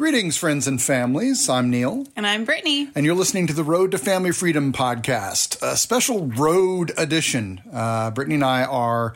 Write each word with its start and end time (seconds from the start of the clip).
Greetings, 0.00 0.38
friends 0.38 0.66
and 0.66 0.80
families. 0.80 1.46
I'm 1.50 1.68
Neil. 1.68 2.06
And 2.16 2.26
I'm 2.26 2.46
Brittany. 2.46 2.88
And 2.94 3.04
you're 3.04 3.14
listening 3.14 3.46
to 3.48 3.52
the 3.52 3.62
Road 3.62 3.90
to 3.90 3.98
Family 3.98 4.32
Freedom 4.32 4.72
podcast, 4.72 5.60
a 5.60 5.76
special 5.76 6.28
road 6.28 6.90
edition. 6.96 7.60
Uh, 7.70 8.10
Brittany 8.10 8.36
and 8.36 8.44
I 8.44 8.64
are 8.64 9.12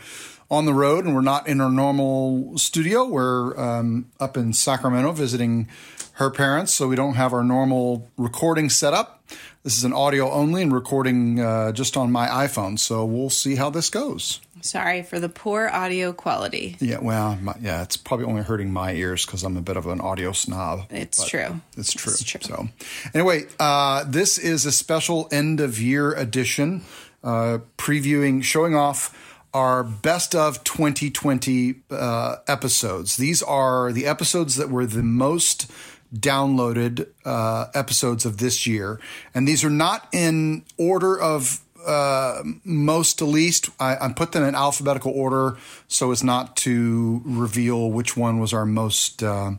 on 0.50 0.66
the 0.66 0.74
road, 0.74 1.06
and 1.06 1.14
we're 1.14 1.22
not 1.22 1.48
in 1.48 1.62
our 1.62 1.70
normal 1.70 2.58
studio. 2.58 3.06
We're 3.06 3.58
um, 3.58 4.10
up 4.20 4.36
in 4.36 4.52
Sacramento 4.52 5.12
visiting 5.12 5.68
her 6.16 6.28
parents, 6.28 6.74
so 6.74 6.86
we 6.86 6.96
don't 6.96 7.14
have 7.14 7.32
our 7.32 7.42
normal 7.42 8.10
recording 8.18 8.68
setup. 8.68 9.24
This 9.62 9.78
is 9.78 9.84
an 9.84 9.94
audio 9.94 10.30
only 10.30 10.60
and 10.60 10.70
recording 10.70 11.40
uh, 11.40 11.72
just 11.72 11.96
on 11.96 12.12
my 12.12 12.26
iPhone, 12.26 12.78
so 12.78 13.06
we'll 13.06 13.30
see 13.30 13.54
how 13.54 13.70
this 13.70 13.88
goes. 13.88 14.42
Sorry 14.64 15.02
for 15.02 15.20
the 15.20 15.28
poor 15.28 15.68
audio 15.68 16.14
quality. 16.14 16.78
Yeah, 16.80 16.98
well, 17.02 17.36
my, 17.36 17.54
yeah, 17.60 17.82
it's 17.82 17.98
probably 17.98 18.24
only 18.24 18.40
hurting 18.40 18.72
my 18.72 18.94
ears 18.94 19.26
because 19.26 19.42
I'm 19.42 19.58
a 19.58 19.60
bit 19.60 19.76
of 19.76 19.86
an 19.86 20.00
audio 20.00 20.32
snob. 20.32 20.86
It's 20.88 21.28
true. 21.28 21.60
It's 21.76 21.92
true. 21.92 22.12
It's 22.12 22.24
true. 22.24 22.40
So, 22.40 22.68
anyway, 23.12 23.42
uh, 23.60 24.04
this 24.08 24.38
is 24.38 24.64
a 24.64 24.72
special 24.72 25.28
end 25.30 25.60
of 25.60 25.78
year 25.78 26.14
edition, 26.14 26.80
uh, 27.22 27.58
previewing, 27.76 28.42
showing 28.42 28.74
off 28.74 29.14
our 29.52 29.84
best 29.84 30.34
of 30.34 30.64
2020 30.64 31.82
uh, 31.90 32.36
episodes. 32.48 33.18
These 33.18 33.42
are 33.42 33.92
the 33.92 34.06
episodes 34.06 34.56
that 34.56 34.70
were 34.70 34.86
the 34.86 35.02
most 35.02 35.70
downloaded 36.14 37.08
uh, 37.26 37.66
episodes 37.74 38.24
of 38.24 38.38
this 38.38 38.66
year. 38.66 38.98
And 39.34 39.46
these 39.46 39.62
are 39.62 39.70
not 39.70 40.08
in 40.10 40.64
order 40.78 41.20
of 41.20 41.60
uh, 41.86 42.42
most 42.64 43.18
to 43.18 43.24
least. 43.24 43.70
I, 43.78 43.96
I, 44.00 44.12
put 44.12 44.32
them 44.32 44.42
in 44.44 44.54
alphabetical 44.54 45.12
order 45.12 45.56
so 45.88 46.10
as 46.10 46.22
not 46.22 46.56
to 46.58 47.22
reveal 47.24 47.90
which 47.90 48.16
one 48.16 48.38
was 48.38 48.52
our 48.52 48.64
most 48.64 49.22
uh, 49.22 49.52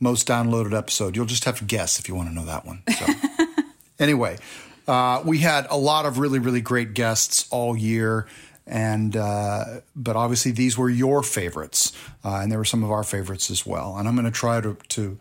most 0.00 0.26
downloaded 0.26 0.76
episode. 0.76 1.16
You'll 1.16 1.26
just 1.26 1.44
have 1.44 1.58
to 1.58 1.64
guess 1.64 1.98
if 1.98 2.08
you 2.08 2.14
want 2.14 2.28
to 2.28 2.34
know 2.34 2.44
that 2.44 2.66
one. 2.66 2.82
So, 2.96 3.06
anyway, 3.98 4.38
uh, 4.86 5.22
we 5.24 5.38
had 5.38 5.66
a 5.70 5.76
lot 5.76 6.06
of 6.06 6.18
really 6.18 6.38
really 6.38 6.60
great 6.60 6.94
guests 6.94 7.46
all 7.50 7.76
year. 7.76 8.26
And 8.66 9.16
uh, 9.16 9.80
but 9.96 10.14
obviously 10.14 10.52
these 10.52 10.76
were 10.76 10.90
your 10.90 11.22
favorites, 11.22 11.92
uh, 12.22 12.40
and 12.42 12.52
there 12.52 12.58
were 12.58 12.66
some 12.66 12.84
of 12.84 12.90
our 12.90 13.02
favorites 13.02 13.50
as 13.50 13.64
well. 13.64 13.96
And 13.96 14.06
I'm 14.06 14.14
going 14.14 14.26
to 14.26 14.30
try 14.30 14.60
to 14.60 14.76
to 14.88 15.18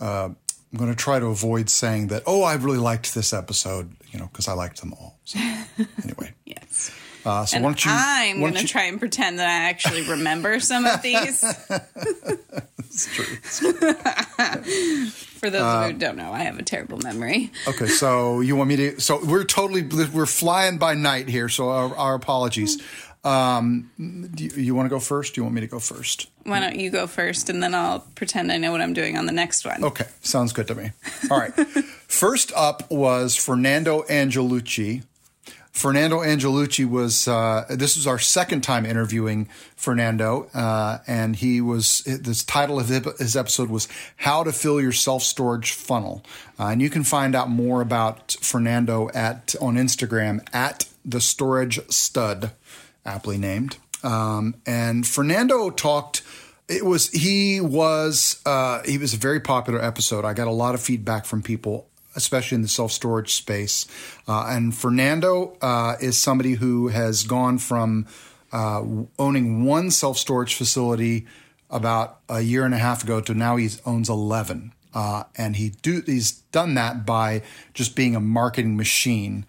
uh, 0.00 0.30
I'm 0.72 0.78
going 0.78 0.90
to 0.90 0.96
try 0.96 1.18
to 1.18 1.26
avoid 1.26 1.70
saying 1.70 2.08
that. 2.08 2.22
Oh, 2.26 2.42
I 2.42 2.54
really 2.54 2.78
liked 2.78 3.14
this 3.14 3.32
episode, 3.32 3.94
you 4.10 4.18
know, 4.18 4.26
because 4.26 4.48
I 4.48 4.52
liked 4.52 4.80
them 4.80 4.92
all. 4.92 5.18
So, 5.24 5.38
anyway, 6.04 6.32
yes. 6.44 6.90
Uh, 7.24 7.44
so 7.44 7.56
and 7.56 7.64
why 7.64 7.70
don't 7.70 7.84
you? 7.84 7.90
I'm 7.92 8.40
going 8.40 8.54
to 8.54 8.66
try 8.66 8.84
and 8.84 8.98
pretend 8.98 9.38
that 9.38 9.48
I 9.48 9.68
actually 9.68 10.08
remember 10.08 10.60
some 10.60 10.86
of 10.86 11.02
these. 11.02 11.44
It's 12.90 13.14
true. 13.14 13.24
For 15.38 15.50
those 15.50 15.62
uh, 15.62 15.88
who 15.88 15.92
don't 15.92 16.16
know, 16.16 16.32
I 16.32 16.40
have 16.40 16.58
a 16.58 16.62
terrible 16.62 16.98
memory. 16.98 17.52
Okay, 17.68 17.86
so 17.86 18.40
you 18.40 18.56
want 18.56 18.68
me 18.68 18.76
to? 18.76 19.00
So 19.00 19.24
we're 19.24 19.44
totally 19.44 19.82
we're 19.82 20.26
flying 20.26 20.78
by 20.78 20.94
night 20.94 21.28
here. 21.28 21.48
So 21.48 21.68
our, 21.68 21.94
our 21.96 22.14
apologies. 22.14 22.82
Um, 23.24 23.90
do 24.34 24.44
you, 24.44 24.50
you 24.50 24.74
want 24.74 24.86
to 24.86 24.90
go 24.90 25.00
first? 25.00 25.34
Do 25.34 25.40
you 25.40 25.44
want 25.44 25.54
me 25.54 25.60
to 25.60 25.66
go 25.66 25.78
first? 25.78 26.28
Why 26.44 26.60
don't 26.60 26.76
you 26.76 26.90
go 26.90 27.06
first, 27.06 27.50
and 27.50 27.62
then 27.62 27.74
I'll 27.74 28.00
pretend 28.14 28.52
I 28.52 28.58
know 28.58 28.72
what 28.72 28.80
I'm 28.80 28.94
doing 28.94 29.16
on 29.16 29.26
the 29.26 29.32
next 29.32 29.64
one. 29.64 29.84
Okay, 29.84 30.06
sounds 30.20 30.52
good 30.52 30.68
to 30.68 30.74
me. 30.74 30.92
All 31.30 31.38
right. 31.38 31.52
first 32.08 32.52
up 32.54 32.90
was 32.90 33.34
Fernando 33.36 34.02
Angelucci. 34.02 35.02
Fernando 35.72 36.18
Angelucci 36.18 36.88
was 36.88 37.28
uh, 37.28 37.64
this 37.70 37.96
was 37.96 38.06
our 38.06 38.18
second 38.18 38.62
time 38.62 38.84
interviewing 38.84 39.48
Fernando, 39.76 40.48
uh, 40.52 40.98
and 41.06 41.36
he 41.36 41.60
was 41.60 42.02
this 42.04 42.42
title 42.42 42.80
of 42.80 42.88
his 42.88 43.36
episode 43.36 43.68
was 43.68 43.86
"How 44.16 44.42
to 44.42 44.50
Fill 44.50 44.80
Your 44.80 44.92
Self 44.92 45.22
Storage 45.22 45.72
Funnel," 45.72 46.24
uh, 46.58 46.66
and 46.66 46.82
you 46.82 46.90
can 46.90 47.04
find 47.04 47.36
out 47.36 47.48
more 47.48 47.80
about 47.80 48.36
Fernando 48.40 49.08
at 49.14 49.54
on 49.60 49.76
Instagram 49.76 50.44
at 50.52 50.88
the 51.04 51.20
Storage 51.20 51.78
Stud 51.90 52.50
aptly 53.08 53.38
named. 53.38 53.78
Um, 54.04 54.54
and 54.66 55.06
Fernando 55.06 55.70
talked. 55.70 56.22
It 56.68 56.84
was 56.84 57.08
he 57.10 57.60
was 57.60 58.40
uh, 58.44 58.82
he 58.84 58.98
was 58.98 59.14
a 59.14 59.16
very 59.16 59.40
popular 59.40 59.82
episode. 59.82 60.24
I 60.24 60.34
got 60.34 60.46
a 60.46 60.52
lot 60.52 60.74
of 60.74 60.82
feedback 60.82 61.24
from 61.24 61.42
people, 61.42 61.88
especially 62.14 62.56
in 62.56 62.62
the 62.62 62.68
self 62.68 62.92
storage 62.92 63.34
space. 63.34 63.86
Uh, 64.28 64.46
and 64.48 64.76
Fernando 64.76 65.56
uh, 65.62 65.96
is 66.00 66.18
somebody 66.18 66.52
who 66.52 66.88
has 66.88 67.24
gone 67.24 67.58
from 67.58 68.06
uh, 68.52 68.84
owning 69.18 69.64
one 69.64 69.90
self 69.90 70.18
storage 70.18 70.54
facility 70.54 71.26
about 71.70 72.20
a 72.28 72.40
year 72.40 72.64
and 72.64 72.74
a 72.74 72.78
half 72.78 73.02
ago 73.02 73.20
to 73.22 73.34
now 73.34 73.56
he 73.56 73.70
owns 73.86 74.08
eleven. 74.08 74.72
Uh, 74.94 75.24
and 75.36 75.56
he 75.56 75.70
do 75.82 76.02
he's 76.04 76.32
done 76.52 76.74
that 76.74 77.06
by 77.06 77.42
just 77.72 77.94
being 77.94 78.16
a 78.16 78.20
marketing 78.20 78.76
machine 78.76 79.46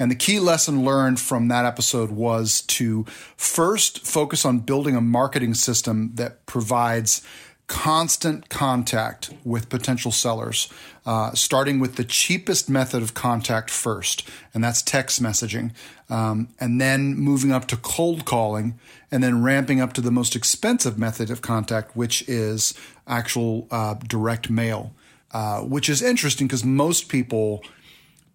and 0.00 0.10
the 0.10 0.16
key 0.16 0.40
lesson 0.40 0.82
learned 0.82 1.20
from 1.20 1.48
that 1.48 1.66
episode 1.66 2.10
was 2.10 2.62
to 2.62 3.04
first 3.36 4.04
focus 4.06 4.46
on 4.46 4.60
building 4.60 4.96
a 4.96 5.00
marketing 5.00 5.52
system 5.52 6.12
that 6.14 6.46
provides 6.46 7.22
constant 7.66 8.48
contact 8.48 9.30
with 9.44 9.68
potential 9.68 10.10
sellers, 10.10 10.68
uh, 11.06 11.32
starting 11.34 11.78
with 11.78 11.96
the 11.96 12.02
cheapest 12.02 12.68
method 12.68 13.02
of 13.02 13.12
contact 13.12 13.70
first, 13.70 14.26
and 14.54 14.64
that's 14.64 14.82
text 14.82 15.22
messaging, 15.22 15.70
um, 16.08 16.48
and 16.58 16.80
then 16.80 17.14
moving 17.14 17.52
up 17.52 17.68
to 17.68 17.76
cold 17.76 18.24
calling, 18.24 18.80
and 19.12 19.22
then 19.22 19.42
ramping 19.42 19.80
up 19.82 19.92
to 19.92 20.00
the 20.00 20.10
most 20.10 20.34
expensive 20.34 20.98
method 20.98 21.30
of 21.30 21.42
contact, 21.42 21.94
which 21.94 22.26
is 22.26 22.74
actual 23.06 23.68
uh, 23.70 23.94
direct 24.08 24.48
mail, 24.50 24.92
uh, 25.32 25.60
which 25.60 25.88
is 25.88 26.02
interesting 26.02 26.46
because 26.46 26.64
most 26.64 27.08
people 27.08 27.62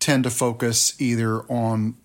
tend 0.05 0.23
to 0.23 0.29
focus 0.29 0.93
either 1.01 1.41
on 1.51 1.95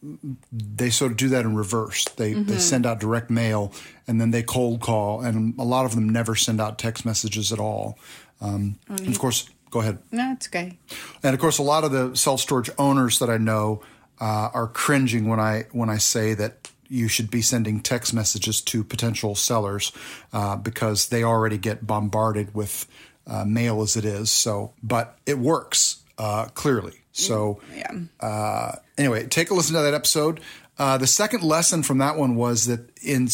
they 0.50 0.88
sort 0.88 1.10
of 1.10 1.18
do 1.18 1.28
that 1.28 1.44
in 1.44 1.54
reverse. 1.54 2.06
They 2.16 2.32
mm-hmm. 2.32 2.50
they 2.50 2.58
send 2.58 2.86
out 2.86 2.98
direct 2.98 3.28
mail 3.28 3.74
and 4.08 4.18
then 4.18 4.30
they 4.30 4.42
cold 4.42 4.80
call, 4.80 5.20
and 5.20 5.58
a 5.58 5.64
lot 5.64 5.84
of 5.84 5.94
them 5.94 6.08
never 6.08 6.34
send 6.34 6.62
out 6.62 6.78
text 6.78 7.04
messages 7.04 7.52
at 7.52 7.58
all. 7.58 7.98
Um, 8.40 8.78
mm-hmm. 8.88 9.06
of 9.06 9.18
course, 9.18 9.50
go 9.70 9.80
ahead. 9.80 9.98
No, 10.10 10.32
it's 10.32 10.48
okay. 10.48 10.78
And 11.22 11.34
of 11.34 11.40
course, 11.40 11.58
a 11.58 11.62
lot 11.62 11.84
of 11.84 11.92
the 11.92 12.16
self 12.16 12.40
storage 12.40 12.70
owners 12.78 13.18
that 13.18 13.28
I 13.28 13.36
know 13.36 13.82
uh, 14.18 14.48
are 14.54 14.68
cringing 14.68 15.28
when 15.28 15.38
I 15.38 15.66
when 15.72 15.90
I 15.90 15.98
say 15.98 16.32
that 16.32 16.70
you 16.88 17.06
should 17.06 17.30
be 17.30 17.42
sending 17.42 17.80
text 17.80 18.14
messages 18.14 18.62
to 18.62 18.82
potential 18.82 19.34
sellers 19.34 19.92
uh, 20.32 20.56
because 20.56 21.10
they 21.10 21.22
already 21.22 21.58
get 21.58 21.86
bombarded 21.86 22.54
with 22.54 22.86
uh, 23.26 23.44
mail 23.44 23.82
as 23.82 23.94
it 23.94 24.06
is. 24.06 24.30
So, 24.30 24.72
but 24.82 25.18
it 25.26 25.38
works 25.38 26.02
uh, 26.16 26.46
clearly. 26.46 26.99
So, 27.12 27.60
yeah. 27.76 27.92
Uh, 28.20 28.76
anyway, 28.96 29.26
take 29.26 29.50
a 29.50 29.54
listen 29.54 29.74
to 29.74 29.82
that 29.82 29.94
episode. 29.94 30.40
Uh, 30.78 30.96
the 30.96 31.06
second 31.06 31.42
lesson 31.42 31.82
from 31.82 31.98
that 31.98 32.16
one 32.16 32.36
was 32.36 32.66
that 32.66 32.88
in 33.02 33.28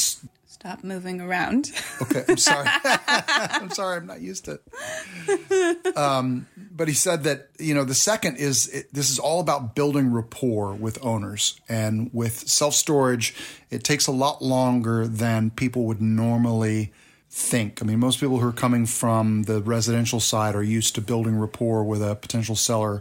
stop 0.67 0.83
moving 0.83 1.21
around. 1.21 1.71
okay, 2.03 2.25
I'm 2.29 2.37
sorry. 2.37 2.69
I'm 2.85 3.71
sorry. 3.71 3.99
I'm 3.99 4.07
not 4.07 4.21
used 4.21 4.47
to 4.47 4.53
it. 4.59 4.63
Um, 5.97 6.47
but 6.71 6.89
he 6.89 6.95
said 6.95 7.23
that 7.25 7.49
you 7.59 7.75
know 7.75 7.85
the 7.85 7.95
second 7.95 8.37
is 8.37 8.69
it, 8.69 8.93
this 8.93 9.11
is 9.11 9.19
all 9.19 9.41
about 9.41 9.75
building 9.75 10.13
rapport 10.13 10.75
with 10.75 10.99
owners 11.03 11.59
and 11.69 12.11
with 12.13 12.49
self 12.49 12.75
storage. 12.75 13.35
It 13.71 13.83
takes 13.83 14.07
a 14.07 14.13
lot 14.13 14.43
longer 14.43 15.07
than 15.07 15.51
people 15.51 15.85
would 15.85 16.03
normally 16.03 16.93
think. 17.31 17.81
I 17.81 17.87
mean, 17.87 17.99
most 17.99 18.21
people 18.21 18.41
who 18.41 18.49
are 18.49 18.53
coming 18.53 18.85
from 18.87 19.45
the 19.45 19.63
residential 19.63 20.21
side 20.21 20.55
are 20.55 20.63
used 20.63 20.95
to 20.97 21.01
building 21.01 21.39
rapport 21.39 21.85
with 21.85 22.03
a 22.03 22.15
potential 22.15 22.57
seller 22.57 23.01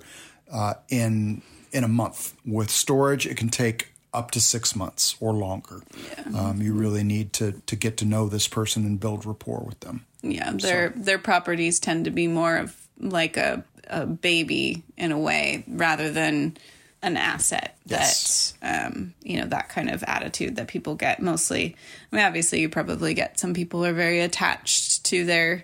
uh, 0.51 0.75
in 0.89 1.41
in 1.71 1.83
a 1.83 1.87
month. 1.87 2.33
With 2.45 2.69
storage, 2.69 3.25
it 3.25 3.37
can 3.37 3.49
take 3.49 3.89
up 4.13 4.31
to 4.31 4.41
six 4.41 4.75
months 4.75 5.15
or 5.19 5.33
longer. 5.33 5.81
Yeah. 6.09 6.39
Um, 6.39 6.61
you 6.61 6.73
really 6.73 7.03
need 7.03 7.33
to 7.33 7.61
to 7.65 7.75
get 7.75 7.97
to 7.97 8.05
know 8.05 8.27
this 8.27 8.47
person 8.47 8.85
and 8.85 8.99
build 8.99 9.25
rapport 9.25 9.63
with 9.65 9.81
them. 9.81 10.05
Yeah, 10.21 10.51
their 10.51 10.93
so. 10.93 10.99
their 10.99 11.19
properties 11.19 11.79
tend 11.79 12.05
to 12.05 12.11
be 12.11 12.27
more 12.27 12.57
of 12.57 12.75
like 12.99 13.37
a 13.37 13.63
a 13.87 14.05
baby 14.05 14.83
in 14.97 15.11
a 15.11 15.19
way 15.19 15.63
rather 15.67 16.11
than 16.11 16.57
an 17.01 17.17
asset 17.17 17.77
yes. 17.85 18.53
that 18.61 18.87
um, 18.87 19.13
you 19.21 19.39
know 19.39 19.45
that 19.45 19.69
kind 19.69 19.91
of 19.91 20.03
attitude 20.03 20.55
that 20.55 20.67
people 20.67 20.95
get 20.95 21.21
mostly 21.21 21.75
i 22.11 22.15
mean 22.15 22.25
obviously 22.25 22.61
you 22.61 22.67
probably 22.67 23.13
get 23.13 23.39
some 23.39 23.53
people 23.53 23.85
are 23.85 23.93
very 23.93 24.21
attached 24.21 25.03
to 25.03 25.23
their 25.23 25.63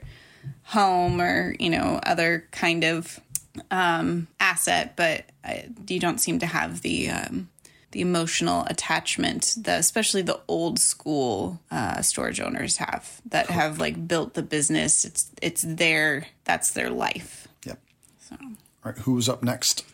home 0.63 1.19
or 1.19 1.55
you 1.59 1.71
know 1.71 1.99
other 2.03 2.47
kind 2.51 2.83
of 2.83 3.19
um, 3.69 4.27
asset, 4.39 4.95
but 4.95 5.25
I, 5.43 5.69
you 5.87 5.99
don't 5.99 6.19
seem 6.19 6.39
to 6.39 6.45
have 6.45 6.81
the 6.81 7.09
um, 7.09 7.49
the 7.91 8.01
emotional 8.01 8.65
attachment 8.67 9.55
that 9.59 9.79
especially 9.79 10.21
the 10.21 10.39
old 10.47 10.79
school 10.79 11.59
uh, 11.69 12.01
storage 12.01 12.39
owners 12.39 12.77
have 12.77 13.21
that 13.25 13.49
have 13.49 13.79
like 13.79 14.07
built 14.07 14.33
the 14.33 14.43
business. 14.43 15.05
It's 15.05 15.29
it's 15.41 15.63
their 15.67 16.27
that's 16.43 16.71
their 16.71 16.89
life. 16.89 17.47
Yep. 17.65 17.79
So, 18.19 18.37
all 18.41 18.51
right, 18.91 18.97
who's 18.99 19.27
up 19.27 19.43
next? 19.43 19.85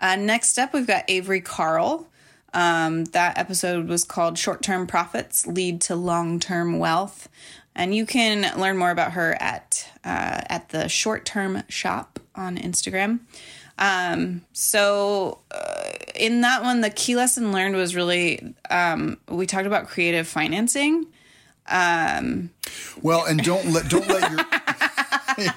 Uh, 0.00 0.16
next 0.16 0.58
up, 0.58 0.74
we've 0.74 0.86
got 0.86 1.04
Avery 1.08 1.40
Carl. 1.40 2.08
Um, 2.54 3.06
that 3.06 3.38
episode 3.38 3.88
was 3.88 4.04
called 4.04 4.36
Short 4.36 4.62
Term 4.62 4.86
Profits 4.86 5.46
Lead 5.46 5.80
to 5.82 5.96
Long 5.96 6.38
Term 6.38 6.78
Wealth. 6.78 7.28
And 7.74 7.94
you 7.94 8.04
can 8.04 8.58
learn 8.60 8.76
more 8.76 8.90
about 8.90 9.12
her 9.12 9.36
at 9.40 9.88
uh, 10.04 10.40
at 10.46 10.68
the 10.70 10.88
Short 10.88 11.24
Term 11.24 11.62
Shop 11.68 12.18
on 12.34 12.56
Instagram. 12.58 13.20
Um, 13.78 14.42
so 14.52 15.40
uh, 15.50 15.82
in 16.14 16.42
that 16.42 16.62
one, 16.62 16.82
the 16.82 16.90
key 16.90 17.16
lesson 17.16 17.52
learned 17.52 17.76
was 17.76 17.96
really 17.96 18.54
um, 18.70 19.18
we 19.28 19.46
talked 19.46 19.66
about 19.66 19.88
creative 19.88 20.28
financing. 20.28 21.06
Um, 21.68 22.50
well, 23.00 23.24
and 23.24 23.42
don't 23.42 23.72
let 23.72 23.88
don't 23.88 24.06
let 24.06 24.30
your 24.30 24.40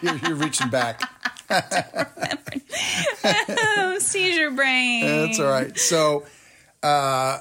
you're, 0.02 0.20
you're 0.30 0.38
reaching 0.38 0.70
back. 0.70 1.02
oh, 3.48 3.98
seizure 4.00 4.52
brain. 4.52 5.06
That's 5.06 5.40
all 5.40 5.50
right. 5.50 5.78
So. 5.78 6.26
Uh, 6.84 7.40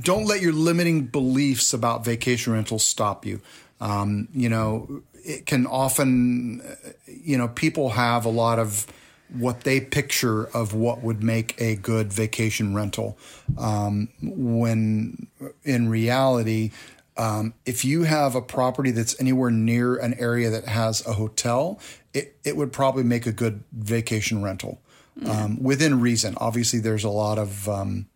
don't 0.00 0.24
let 0.24 0.40
your 0.40 0.52
limiting 0.52 1.06
beliefs 1.06 1.72
about 1.72 2.04
vacation 2.04 2.52
rentals 2.52 2.84
stop 2.84 3.24
you. 3.24 3.40
Um, 3.80 4.28
you 4.32 4.48
know, 4.48 5.02
it 5.14 5.46
can 5.46 5.66
often, 5.66 6.62
you 7.06 7.36
know, 7.36 7.48
people 7.48 7.90
have 7.90 8.24
a 8.24 8.30
lot 8.30 8.58
of 8.58 8.86
what 9.28 9.62
they 9.62 9.80
picture 9.80 10.44
of 10.44 10.72
what 10.72 11.02
would 11.02 11.22
make 11.22 11.60
a 11.60 11.74
good 11.74 12.12
vacation 12.12 12.74
rental. 12.74 13.18
Um, 13.58 14.08
when 14.22 15.26
in 15.64 15.88
reality, 15.88 16.70
um, 17.16 17.54
if 17.64 17.84
you 17.84 18.04
have 18.04 18.34
a 18.34 18.42
property 18.42 18.90
that's 18.90 19.18
anywhere 19.20 19.50
near 19.50 19.96
an 19.96 20.14
area 20.14 20.50
that 20.50 20.66
has 20.66 21.04
a 21.06 21.14
hotel, 21.14 21.80
it, 22.14 22.36
it 22.44 22.56
would 22.56 22.72
probably 22.72 23.02
make 23.02 23.26
a 23.26 23.32
good 23.32 23.64
vacation 23.72 24.42
rental 24.42 24.80
um, 25.24 25.62
within 25.62 26.00
reason. 26.00 26.34
Obviously, 26.38 26.78
there's 26.78 27.04
a 27.04 27.10
lot 27.10 27.38
of 27.38 27.68
um, 27.68 28.06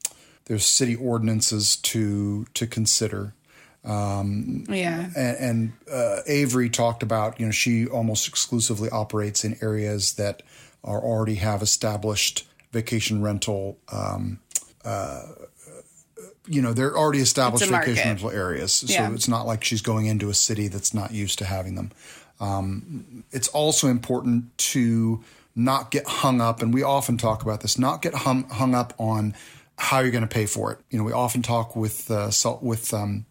there's 0.45 0.67
city 0.67 0.95
ordinances 0.95 1.77
to 1.77 2.45
to 2.55 2.67
consider. 2.67 3.35
Um, 3.85 4.65
yeah. 4.69 5.11
And, 5.17 5.37
and 5.37 5.73
uh, 5.91 6.17
Avery 6.27 6.69
talked 6.69 7.03
about, 7.03 7.41
you 7.41 7.47
know, 7.47 7.53
she 7.53 7.87
almost 7.87 8.29
exclusively 8.29 8.91
operates 8.91 9.45
in 9.45 9.57
areas 9.63 10.15
that 10.15 10.43
are 10.85 11.01
already 11.01 11.37
have 11.37 11.63
established 11.63 12.47
vacation 12.73 13.23
rental. 13.23 13.79
Um, 13.91 14.41
uh, 14.85 15.23
you 16.47 16.61
know, 16.63 16.73
they're 16.73 16.97
already 16.97 17.21
established 17.21 17.67
vacation 17.71 18.09
rental 18.09 18.31
areas, 18.31 18.73
so 18.73 18.87
Yeah. 18.93 19.13
it's 19.13 19.29
not 19.29 19.47
like 19.47 19.63
she's 19.63 19.83
going 19.83 20.07
into 20.07 20.31
a 20.31 20.35
city 20.35 20.69
that's 20.69 20.93
not 20.93 21.13
used 21.13 21.39
to 21.39 21.45
having 21.45 21.75
them. 21.77 21.93
Um, 22.41 23.25
it's 23.31 23.49
also 23.49 23.89
important 23.89 24.57
to 24.59 25.23
not 25.55 25.91
get 25.91 26.07
hung 26.07 26.41
up, 26.41 26.63
and 26.63 26.73
we 26.73 26.83
often 26.83 27.19
talk 27.19 27.43
about 27.43 27.61
this. 27.61 27.79
Not 27.79 28.03
get 28.03 28.15
hung, 28.15 28.49
hung 28.49 28.75
up 28.75 28.95
on 28.99 29.35
how 29.77 30.01
you're 30.01 30.11
going 30.11 30.23
to 30.23 30.29
pay 30.29 30.47
for 30.47 30.73
it. 30.73 30.79
You 30.91 30.99
know, 30.99 31.05
we 31.05 31.13
often 31.13 31.43
talk 31.43 31.77
with 31.77 32.11
uh, 32.11 32.31
with 32.63 32.93
um, 32.95 33.27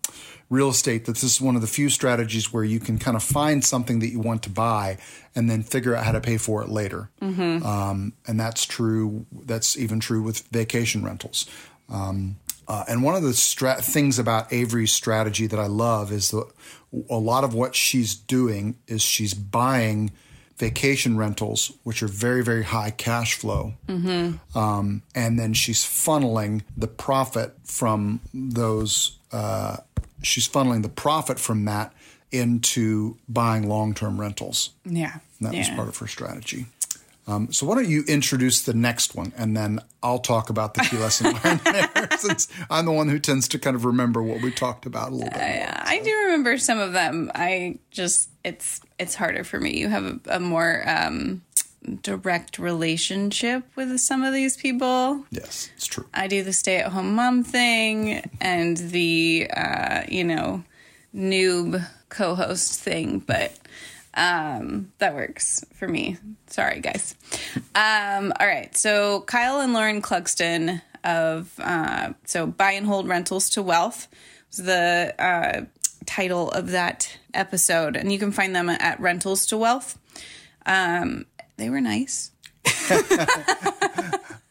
real 0.49 0.69
estate 0.69 1.05
that 1.05 1.13
this 1.13 1.23
is 1.23 1.39
one 1.41 1.55
of 1.55 1.61
the 1.61 1.67
few 1.67 1.89
strategies 1.89 2.51
where 2.51 2.63
you 2.63 2.79
can 2.79 2.97
kind 2.97 3.15
of 3.15 3.21
find 3.23 3.63
something 3.63 3.99
that 3.99 4.09
you 4.09 4.19
want 4.19 4.41
to 4.43 4.49
buy 4.49 4.97
and 5.35 5.49
then 5.49 5.61
figure 5.61 5.95
out 5.95 6.03
how 6.05 6.11
to 6.11 6.21
pay 6.21 6.37
for 6.37 6.63
it 6.63 6.69
later. 6.69 7.09
Um, 7.21 8.13
and 8.27 8.39
that's 8.39 8.65
true. 8.65 9.25
That's 9.31 9.77
even 9.77 9.99
true 9.99 10.23
with 10.23 10.39
vacation 10.47 11.03
rentals. 11.03 11.45
Um, 11.87 12.37
uh, 12.67 12.83
and 12.87 13.03
one 13.03 13.15
of 13.15 13.23
the 13.23 13.33
stra- 13.33 13.81
things 13.81 14.19
about 14.19 14.51
Avery's 14.53 14.91
strategy 14.91 15.47
that 15.47 15.59
I 15.59 15.65
love 15.67 16.11
is 16.11 16.29
that 16.31 16.47
a 17.09 17.17
lot 17.17 17.43
of 17.43 17.53
what 17.53 17.75
she's 17.75 18.15
doing 18.15 18.75
is 18.87 19.01
she's 19.01 19.33
buying 19.33 20.11
vacation 20.57 21.17
rentals, 21.17 21.71
which 21.83 22.03
are 22.03 22.07
very, 22.07 22.43
very 22.43 22.63
high 22.63 22.91
cash 22.91 23.35
flow. 23.35 23.73
Um, 24.55 25.03
and 25.15 25.39
then 25.39 25.53
she's 25.53 25.83
funneling 25.83 26.61
the 26.75 26.87
profit 26.87 27.53
from 27.63 28.19
those, 28.33 29.17
uh, 29.31 29.77
she's 30.21 30.47
funneling 30.47 30.83
the 30.83 30.89
profit 30.89 31.39
from 31.39 31.65
that 31.65 31.93
into 32.31 33.17
buying 33.27 33.67
long 33.67 33.93
term 33.93 34.19
rentals. 34.19 34.71
Yeah. 34.85 35.19
And 35.39 35.49
that 35.49 35.57
was 35.57 35.69
part 35.69 35.87
of 35.87 35.97
her 35.97 36.07
strategy. 36.07 36.65
Um, 37.29 37.51
so 37.53 37.67
why 37.67 37.75
don't 37.75 37.87
you 37.87 38.03
introduce 38.07 38.63
the 38.63 38.73
next 38.73 39.13
one, 39.13 39.33
and 39.37 39.55
then 39.55 39.81
I'll 40.01 40.17
talk 40.17 40.49
about 40.49 40.73
the 40.73 40.81
key 40.81 40.97
lesson 40.97 41.27
learned 41.43 41.59
there, 41.59 42.07
since 42.17 42.47
I'm 42.71 42.85
the 42.85 42.91
one 42.91 43.07
who 43.07 43.19
tends 43.19 43.47
to 43.49 43.59
kind 43.59 43.75
of 43.75 43.85
remember 43.85 44.23
what 44.23 44.41
we 44.41 44.49
talked 44.49 44.87
about 44.87 45.09
a 45.09 45.15
little 45.15 45.29
bit. 45.29 45.37
Yeah, 45.37 45.83
I 45.85 45.99
do 45.99 46.11
remember 46.23 46.57
some 46.57 46.79
of 46.79 46.93
them. 46.93 47.31
I 47.35 47.77
just 47.91 48.29
it's 48.43 48.81
it's 48.97 49.13
harder 49.13 49.43
for 49.43 49.59
me. 49.59 49.77
You 49.77 49.89
have 49.89 50.05
a, 50.05 50.19
a 50.27 50.39
more 50.39 50.83
um, 50.89 51.43
direct 52.01 52.59
relationship 52.59 53.63
with 53.75 53.97
some 53.99 54.23
of 54.23 54.33
these 54.33 54.57
people. 54.57 55.25
yes, 55.31 55.69
it's 55.75 55.87
true. 55.87 56.05
I 56.13 56.27
do 56.27 56.43
the 56.43 56.53
stay 56.53 56.77
at 56.77 56.91
home 56.91 57.15
mom 57.15 57.43
thing 57.43 58.29
and 58.41 58.77
the 58.77 59.49
uh, 59.55 60.03
you 60.07 60.23
know 60.23 60.63
noob 61.15 61.85
co-host 62.09 62.79
thing, 62.79 63.19
but 63.19 63.53
um, 64.13 64.91
that 64.97 65.15
works 65.15 65.63
for 65.73 65.87
me. 65.87 66.17
Sorry, 66.47 66.79
guys. 66.79 67.15
Um, 67.75 68.33
all 68.39 68.47
right, 68.47 68.75
so 68.75 69.21
Kyle 69.21 69.59
and 69.61 69.73
Lauren 69.73 70.01
Cluxton 70.01 70.81
of 71.03 71.53
uh, 71.59 72.13
so 72.25 72.45
buy 72.45 72.71
and 72.71 72.85
hold 72.85 73.07
rentals 73.07 73.49
to 73.51 73.61
wealth 73.61 74.07
was 74.49 74.57
the 74.57 75.15
uh, 75.17 75.65
title 76.05 76.49
of 76.51 76.71
that 76.71 77.17
episode, 77.33 77.95
and 77.95 78.11
you 78.11 78.19
can 78.19 78.31
find 78.31 78.55
them 78.55 78.69
at 78.69 78.99
Rentals 78.99 79.45
to 79.47 79.57
Wealth. 79.57 79.97
Um, 80.65 81.25
they 81.59 81.69
were 81.69 81.81
nice. 81.81 82.31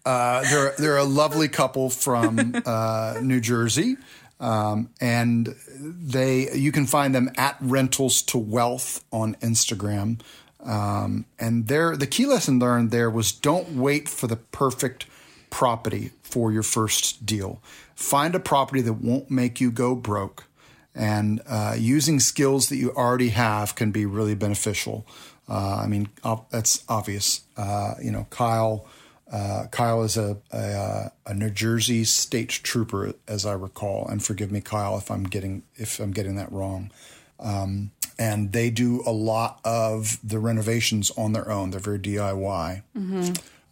Uh, 0.09 0.43
they're 0.49 0.75
they're 0.79 0.97
a 0.97 1.05
lovely 1.05 1.49
couple 1.49 1.91
from 1.91 2.55
uh, 2.65 3.19
New 3.21 3.41
Jersey, 3.41 3.99
um, 4.41 4.89
and 5.03 5.55
they 5.79 6.51
you 6.55 6.73
can 6.73 6.87
find 6.87 7.15
them 7.15 7.31
at 7.37 7.59
Rentals 7.61 8.23
to 8.23 8.39
Wealth 8.39 9.05
on 9.13 9.35
Instagram. 9.43 10.21
Um, 10.65 11.27
and 11.39 11.69
there, 11.69 11.95
the 11.95 12.07
key 12.07 12.25
lesson 12.25 12.59
learned 12.59 12.91
there 12.91 13.11
was 13.11 13.33
don't 13.33 13.77
wait 13.77 14.09
for 14.09 14.29
the 14.29 14.37
perfect 14.37 15.05
property 15.51 16.13
for 16.23 16.53
your 16.53 16.63
first 16.63 17.27
deal. 17.27 17.61
Find 17.95 18.35
a 18.35 18.41
property 18.41 18.81
that 18.81 18.95
won't 18.95 19.31
make 19.31 19.61
you 19.61 19.71
go 19.71 19.95
broke, 19.95 20.47
and 20.95 21.43
uh, 21.47 21.75
using 21.79 22.19
skills 22.19 22.71
that 22.71 22.77
you 22.77 22.93
already 22.93 23.29
have 23.29 23.75
can 23.75 23.91
be 23.91 24.07
really 24.07 24.35
beneficial. 24.35 25.07
Uh, 25.49 25.81
I 25.83 25.87
mean, 25.87 26.09
ob- 26.25 26.51
that's 26.51 26.85
obvious. 26.89 27.43
Uh, 27.57 27.95
you 28.03 28.11
know, 28.11 28.27
Kyle. 28.31 28.87
Uh, 29.31 29.67
Kyle 29.71 30.05
is 30.05 30.17
a, 30.17 30.39
a 30.53 31.13
a 31.27 31.35
New 31.35 31.51
Jersey 31.51 32.05
state 32.05 32.49
trooper, 32.49 33.13
as 33.27 33.45
I 33.45 33.53
recall, 33.53 34.07
and 34.09 34.25
forgive 34.25 34.51
me, 34.51 34.63
Kyle, 34.63 34.97
if 34.97 35.11
I'm 35.11 35.25
getting 35.25 35.65
if 35.77 36.01
I'm 36.01 36.13
getting 36.13 36.37
that 36.37 36.51
wrong. 36.51 36.91
Um, 37.39 37.91
and 38.19 38.53
they 38.53 38.71
do 38.71 39.03
a 39.07 39.13
lot 39.13 39.61
of 39.65 40.19
the 40.25 40.39
renovations 40.39 41.11
on 41.13 41.35
their 41.35 41.51
own. 41.51 41.71
They're 41.71 41.79
very 41.79 41.99
DIY. 41.99 42.83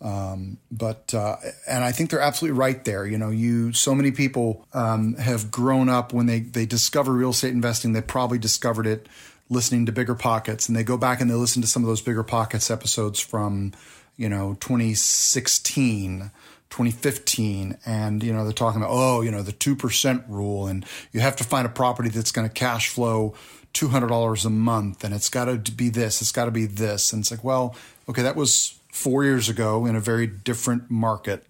Um, 0.01 0.59
but 0.71 1.15
uh, 1.15 1.37
and 1.67 1.83
I 1.83 1.91
think 1.91 2.11
they're 2.11 2.21
absolutely 2.21 2.59
right 2.59 2.85
there. 2.85 3.07
You 3.07 3.17
know, 3.17 3.31
you 3.31 3.73
so 3.73 3.95
many 3.95 4.11
people 4.11 4.67
um, 4.75 5.15
have 5.15 5.51
grown 5.51 5.89
up 5.89 6.13
when 6.13 6.27
they 6.27 6.41
they 6.41 6.67
discover 6.67 7.13
real 7.13 7.31
estate 7.31 7.53
investing. 7.55 7.93
They 7.95 8.03
probably 8.03 8.39
discovered 8.39 8.87
it 8.87 9.09
listening 9.49 9.87
to 9.87 9.93
Bigger 9.93 10.15
Pockets, 10.15 10.69
and 10.69 10.77
they 10.77 10.85
go 10.85 10.97
back 10.97 11.21
and 11.21 11.31
they 11.31 11.35
listen 11.35 11.63
to 11.63 11.69
some 11.69 11.83
of 11.83 11.89
those 11.89 12.03
Bigger 12.03 12.23
Pockets 12.23 12.71
episodes 12.71 13.21
from 13.21 13.73
you 14.17 14.29
know 14.29 14.57
2016. 14.61 16.31
2015 16.69 17.79
and 17.87 18.25
you 18.25 18.33
know 18.33 18.43
they're 18.43 18.53
talking 18.53 18.83
about 18.83 18.91
oh 18.93 19.21
you 19.21 19.31
know 19.31 19.41
the 19.41 19.53
2% 19.53 20.25
rule 20.29 20.67
and 20.67 20.85
you 21.13 21.21
have 21.21 21.37
to 21.37 21.45
find 21.45 21.65
a 21.65 21.71
property 21.71 22.09
that's 22.09 22.33
going 22.33 22.47
to 22.47 22.53
cash 22.53 22.89
flow 22.89 23.35
$200 23.73 24.45
a 24.45 24.51
month 24.51 25.05
and 25.05 25.15
it's 25.15 25.29
got 25.31 25.45
to 25.45 25.73
be 25.73 25.89
this 25.89 26.21
it's 26.21 26.33
got 26.33 26.47
to 26.47 26.51
be 26.51 26.67
this 26.67 27.13
and 27.13 27.21
it's 27.21 27.31
like 27.31 27.45
well 27.45 27.77
okay 28.09 28.21
that 28.21 28.35
was 28.35 28.79
four 28.91 29.23
years 29.23 29.49
ago 29.49 29.87
in 29.87 29.95
a 29.95 30.01
very 30.01 30.27
different 30.27 30.91
market 30.91 31.47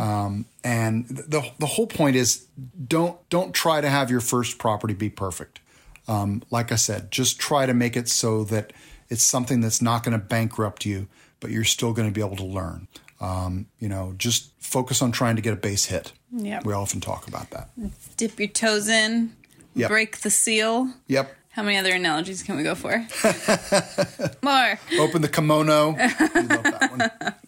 um, 0.00 0.44
and 0.64 1.06
the 1.08 1.50
the 1.58 1.66
whole 1.66 1.86
point 1.86 2.16
is 2.16 2.46
don't 2.86 3.16
don't 3.30 3.54
try 3.54 3.80
to 3.80 3.88
have 3.88 4.10
your 4.10 4.20
first 4.20 4.58
property 4.58 4.92
be 4.92 5.08
perfect 5.08 5.60
um, 6.08 6.42
like 6.50 6.72
i 6.72 6.76
said 6.76 7.10
just 7.10 7.38
try 7.38 7.66
to 7.66 7.74
make 7.74 7.96
it 7.96 8.08
so 8.08 8.44
that 8.44 8.72
it's 9.08 9.24
something 9.24 9.60
that's 9.60 9.82
not 9.82 10.02
going 10.04 10.18
to 10.18 10.24
bankrupt 10.24 10.84
you 10.86 11.06
but 11.40 11.50
you're 11.50 11.64
still 11.64 11.92
going 11.92 12.08
to 12.08 12.12
be 12.14 12.24
able 12.24 12.36
to 12.36 12.44
learn 12.44 12.88
um, 13.20 13.66
you 13.78 13.88
know 13.88 14.14
just 14.18 14.50
focus 14.60 15.00
on 15.02 15.12
trying 15.12 15.36
to 15.36 15.42
get 15.42 15.52
a 15.52 15.56
base 15.56 15.86
hit 15.86 16.12
Yep. 16.34 16.64
we 16.64 16.72
often 16.72 17.00
talk 17.00 17.28
about 17.28 17.50
that 17.50 17.68
Dip 18.16 18.38
your 18.38 18.48
toes 18.48 18.88
in, 18.88 19.34
Yep. 19.74 19.90
break 19.90 20.18
the 20.18 20.30
seal. 20.30 20.88
yep 21.06 21.34
How 21.50 21.62
many 21.62 21.76
other 21.76 21.92
analogies 21.92 22.42
can 22.42 22.56
we 22.56 22.62
go 22.62 22.74
for? 22.74 23.06
More. 24.42 24.78
open 24.98 25.20
the 25.22 25.28
kimono 25.28 25.90
we 25.92 25.96
love 26.00 26.62
that 26.64 26.90
one 26.90 27.34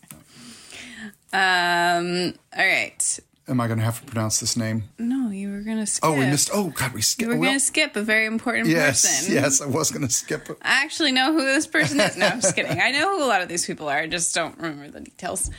Um. 1.36 2.34
All 2.56 2.64
right. 2.64 3.18
Am 3.48 3.60
i 3.60 3.66
going 3.66 3.78
to 3.78 3.84
have 3.84 4.00
to 4.00 4.06
pronounce 4.06 4.40
this 4.40 4.56
name 4.56 4.84
No, 4.98 5.30
you 5.30 5.50
were 5.50 5.60
gonna 5.60 5.86
skip. 5.86 6.08
oh 6.08 6.12
we 6.14 6.20
missed 6.26 6.50
oh 6.52 6.70
god 6.70 6.92
we 6.92 7.02
skipped 7.02 7.22
You 7.22 7.34
were 7.34 7.40
well, 7.40 7.50
gonna 7.50 7.60
skip 7.60 7.94
a 7.96 8.02
very 8.02 8.26
important 8.26 8.68
yes 8.68 9.02
person. 9.02 9.34
yes 9.34 9.60
i 9.60 9.66
was 9.66 9.90
going 9.90 10.06
to 10.06 10.12
skip 10.12 10.48
I 10.62 10.82
actually 10.82 11.12
know 11.12 11.32
who 11.32 11.42
this 11.44 11.66
person 11.66 12.00
is. 12.00 12.16
No, 12.16 12.26
I'm 12.26 12.40
just 12.40 12.54
kidding. 12.56 12.80
I 12.80 12.90
know 12.90 13.16
who 13.18 13.24
a 13.24 13.26
lot 13.26 13.40
of 13.42 13.48
these 13.48 13.64
people 13.66 13.88
are. 13.88 13.98
I 13.98 14.06
just 14.06 14.34
don't 14.34 14.56
remember 14.58 14.90
the 14.90 15.00
details. 15.00 15.50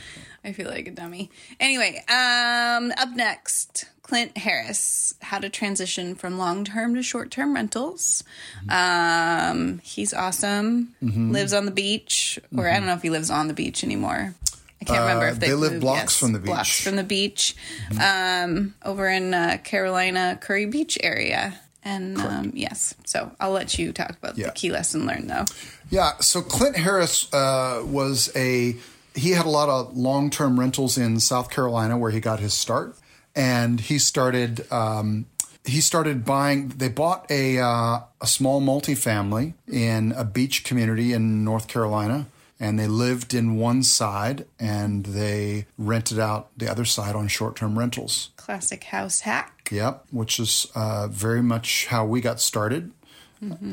I 0.44 0.52
feel 0.52 0.68
like 0.68 0.86
a 0.86 0.90
dummy. 0.92 1.30
Anyway, 1.58 2.02
um, 2.08 2.92
up 2.96 3.10
next, 3.14 3.86
Clint 4.02 4.36
Harris, 4.38 5.14
how 5.20 5.38
to 5.40 5.48
transition 5.48 6.14
from 6.14 6.38
long 6.38 6.64
term 6.64 6.94
to 6.94 7.02
short 7.02 7.30
term 7.32 7.54
rentals. 7.54 8.22
Um, 8.68 9.80
he's 9.82 10.12
awesome. 10.14 10.94
Mm-hmm. 11.02 11.32
Lives 11.32 11.52
on 11.52 11.64
the 11.64 11.70
beach, 11.72 12.38
or 12.56 12.68
I 12.68 12.74
don't 12.78 12.86
know 12.86 12.94
if 12.94 13.02
he 13.02 13.10
lives 13.10 13.30
on 13.30 13.48
the 13.48 13.54
beach 13.54 13.82
anymore. 13.82 14.34
I 14.80 14.84
can't 14.84 15.00
remember 15.00 15.26
Uh, 15.26 15.30
if 15.32 15.40
they, 15.40 15.48
they 15.48 15.54
live 15.54 15.72
moved- 15.72 15.82
blocks 15.82 16.16
from 16.16 16.32
the 16.32 16.38
beach. 16.38 16.46
Mm-hmm. 16.48 16.54
Blocks 16.54 16.80
from 16.82 16.96
the 16.96 17.04
beach, 17.04 17.56
um, 18.00 18.74
over 18.84 19.08
in 19.08 19.32
uh, 19.34 19.58
Carolina 19.64 20.38
Kure 20.44 20.66
Beach 20.68 20.98
area. 21.02 21.58
And 21.84 22.18
um, 22.18 22.50
yes, 22.54 22.94
so 23.04 23.30
I'll 23.38 23.52
let 23.52 23.78
you 23.78 23.92
talk 23.92 24.10
about 24.10 24.36
Yeah. 24.36 24.46
the 24.46 24.52
key 24.52 24.72
lesson 24.72 25.06
learned, 25.06 25.30
though. 25.30 25.44
Yeah, 25.88 26.18
so 26.20 26.42
Clint 26.42 26.76
Harris 26.76 27.32
uh, 27.32 27.82
was 27.84 28.30
a 28.34 28.76
he 29.14 29.30
had 29.30 29.46
a 29.46 29.48
lot 29.50 29.68
of 29.68 29.96
long 29.96 30.28
term 30.30 30.58
rentals 30.58 30.98
in 30.98 31.20
South 31.20 31.48
Carolina 31.48 31.96
where 31.96 32.10
he 32.10 32.18
got 32.20 32.40
his 32.40 32.54
start, 32.54 32.96
and 33.36 33.80
he 33.80 34.00
started 34.00 34.70
um, 34.72 35.26
he 35.64 35.80
started 35.80 36.24
buying. 36.24 36.68
They 36.70 36.88
bought 36.88 37.30
a 37.30 37.60
uh, 37.60 38.00
a 38.20 38.26
small 38.26 38.60
multifamily 38.60 39.54
in 39.70 40.10
a 40.12 40.24
beach 40.24 40.64
community 40.64 41.12
in 41.12 41.44
North 41.44 41.68
Carolina. 41.68 42.26
And 42.58 42.78
they 42.78 42.86
lived 42.86 43.34
in 43.34 43.56
one 43.56 43.82
side, 43.82 44.46
and 44.58 45.04
they 45.04 45.66
rented 45.76 46.18
out 46.18 46.48
the 46.56 46.70
other 46.70 46.86
side 46.86 47.14
on 47.14 47.28
short-term 47.28 47.78
rentals. 47.78 48.30
Classic 48.36 48.82
house 48.84 49.20
hack. 49.20 49.68
Yep, 49.70 50.06
which 50.10 50.40
is 50.40 50.66
uh, 50.74 51.08
very 51.08 51.42
much 51.42 51.86
how 51.86 52.06
we 52.06 52.20
got 52.20 52.40
started, 52.40 52.92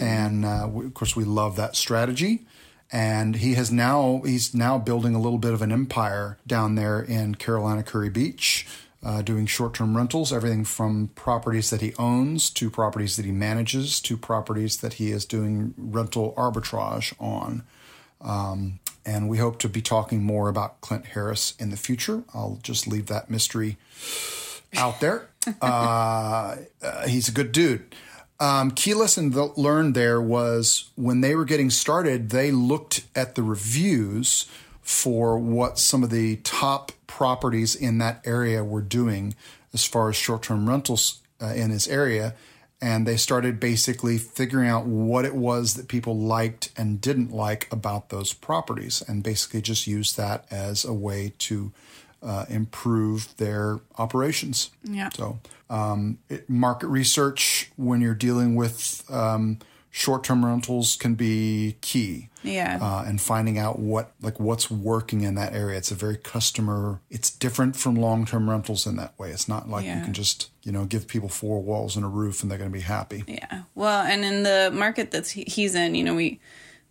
and 0.01 0.43
uh, 0.43 0.67
we, 0.69 0.85
of 0.85 0.93
course 0.93 1.15
we 1.15 1.23
love 1.23 1.55
that 1.55 1.75
strategy. 1.75 2.45
And 2.91 3.37
he 3.37 3.53
has 3.55 3.71
now 3.71 4.21
he's 4.25 4.53
now 4.53 4.77
building 4.77 5.15
a 5.15 5.19
little 5.19 5.39
bit 5.39 5.53
of 5.53 5.61
an 5.61 5.71
empire 5.71 6.37
down 6.45 6.75
there 6.75 7.01
in 7.01 7.35
Carolina 7.35 7.83
Kure 7.83 8.11
Beach, 8.11 8.67
uh, 9.03 9.21
doing 9.21 9.45
short 9.45 9.73
term 9.73 9.95
rentals, 9.97 10.31
everything 10.31 10.63
from 10.63 11.09
properties 11.15 11.69
that 11.69 11.81
he 11.81 11.93
owns 11.97 12.49
to 12.51 12.69
properties 12.69 13.15
that 13.15 13.25
he 13.25 13.31
manages 13.31 13.99
to 14.01 14.17
properties 14.17 14.77
that 14.77 14.93
he 14.93 15.11
is 15.11 15.25
doing 15.25 15.73
rental 15.77 16.33
arbitrage 16.37 17.13
on. 17.19 17.63
Um, 18.24 18.80
and 19.06 19.27
we 19.27 19.38
hope 19.38 19.60
to 19.60 19.70
be 19.70 19.82
talking 19.82 20.24
more 20.24 20.50
about 20.50 20.80
Clint 20.82 21.08
Harris 21.08 21.56
in 21.60 21.70
the 21.70 21.77
future. 21.77 22.24
I'll 22.34 22.60
just 22.63 22.88
leave 22.88 23.08
that 23.08 23.30
mystery 23.30 23.77
out 24.75 25.00
there. 25.00 25.30
Uh, 25.62 26.56
uh, 26.82 27.06
he's 27.06 27.27
a 27.27 27.32
good 27.34 27.51
dude. 27.51 27.94
Um, 28.39 28.72
key 28.72 28.94
lesson 28.94 29.34
th- 29.34 29.58
learned 29.58 29.94
there 29.94 30.22
was 30.22 30.89
when 30.96 31.20
they 31.20 31.36
were 31.36 31.44
getting 31.44 31.70
started, 31.70 32.30
they 32.30 32.50
looked 32.50 33.06
at 33.13 33.36
the 33.36 33.44
reviews 33.44 34.50
for 34.82 35.38
what 35.38 35.77
some 35.77 36.01
of 36.01 36.12
the 36.12 36.38
top 36.38 36.94
properties 37.08 37.75
in 37.75 37.98
that 37.98 38.22
area 38.25 38.63
were 38.63 38.82
doing 38.82 39.36
as 39.74 39.86
far 39.86 40.08
as 40.10 40.15
short 40.15 40.44
term 40.44 40.70
rentals 40.70 41.22
uh, 41.42 41.48
in 41.48 41.72
his 41.72 41.88
area. 41.88 42.36
And 42.83 43.07
they 43.07 43.15
started 43.15 43.61
basically 43.61 44.17
figuring 44.17 44.67
out 44.67 44.85
what 44.85 45.23
it 45.23 45.35
was 45.35 45.75
that 45.75 45.87
people 45.87 46.17
liked 46.17 46.69
and 46.75 46.99
didn't 46.99 47.31
like 47.31 47.71
about 47.71 48.09
those 48.09 48.33
properties, 48.33 49.01
and 49.07 49.23
basically 49.23 49.61
just 49.61 49.87
used 49.87 50.17
that 50.17 50.45
as 50.51 50.83
a 50.83 50.91
way 50.91 51.31
to 51.37 51.71
uh, 52.21 52.45
improve 52.49 53.37
their 53.37 53.79
operations. 53.97 54.69
Yeah. 54.83 55.09
So, 55.15 55.39
um, 55.69 56.17
it, 56.27 56.49
market 56.49 56.87
research 56.87 57.71
when 57.77 58.01
you're 58.01 58.13
dealing 58.15 58.55
with 58.55 59.03
um, 59.09 59.59
short-term 59.95 60.43
rentals 60.43 60.95
can 60.95 61.13
be 61.13 61.77
key. 61.81 62.27
Yeah. 62.41 62.79
Uh, 62.81 63.03
and 63.07 63.21
finding 63.21 63.57
out 63.57 63.79
what 63.79 64.12
like 64.21 64.38
what's 64.39 64.69
working 64.69 65.21
in 65.21 65.35
that 65.35 65.53
area. 65.53 65.77
It's 65.77 65.91
a 65.91 65.95
very 65.95 66.17
customer. 66.17 67.00
It's 67.09 67.29
different 67.29 67.77
from 67.77 67.95
long-term 67.95 68.50
rentals 68.50 68.85
in 68.85 68.97
that 68.97 69.17
way. 69.17 69.29
It's 69.29 69.47
not 69.47 69.69
like 69.69 69.85
you 69.85 70.01
can 70.01 70.12
just 70.12 70.50
you 70.63 70.73
know 70.73 70.83
give 70.83 71.07
people 71.07 71.29
four 71.29 71.62
walls 71.62 71.95
and 71.95 72.03
a 72.03 72.09
roof 72.09 72.41
and 72.41 72.51
they're 72.51 72.57
going 72.57 72.69
to 72.69 72.73
be 72.73 72.81
happy. 72.81 73.23
Yeah. 73.27 73.62
Well, 73.75 74.01
and 74.01 74.25
in 74.25 74.43
the 74.43 74.71
market 74.73 75.12
that 75.12 75.27
he's 75.27 75.75
in, 75.75 75.95
you 75.95 76.03
know, 76.03 76.15
we 76.15 76.41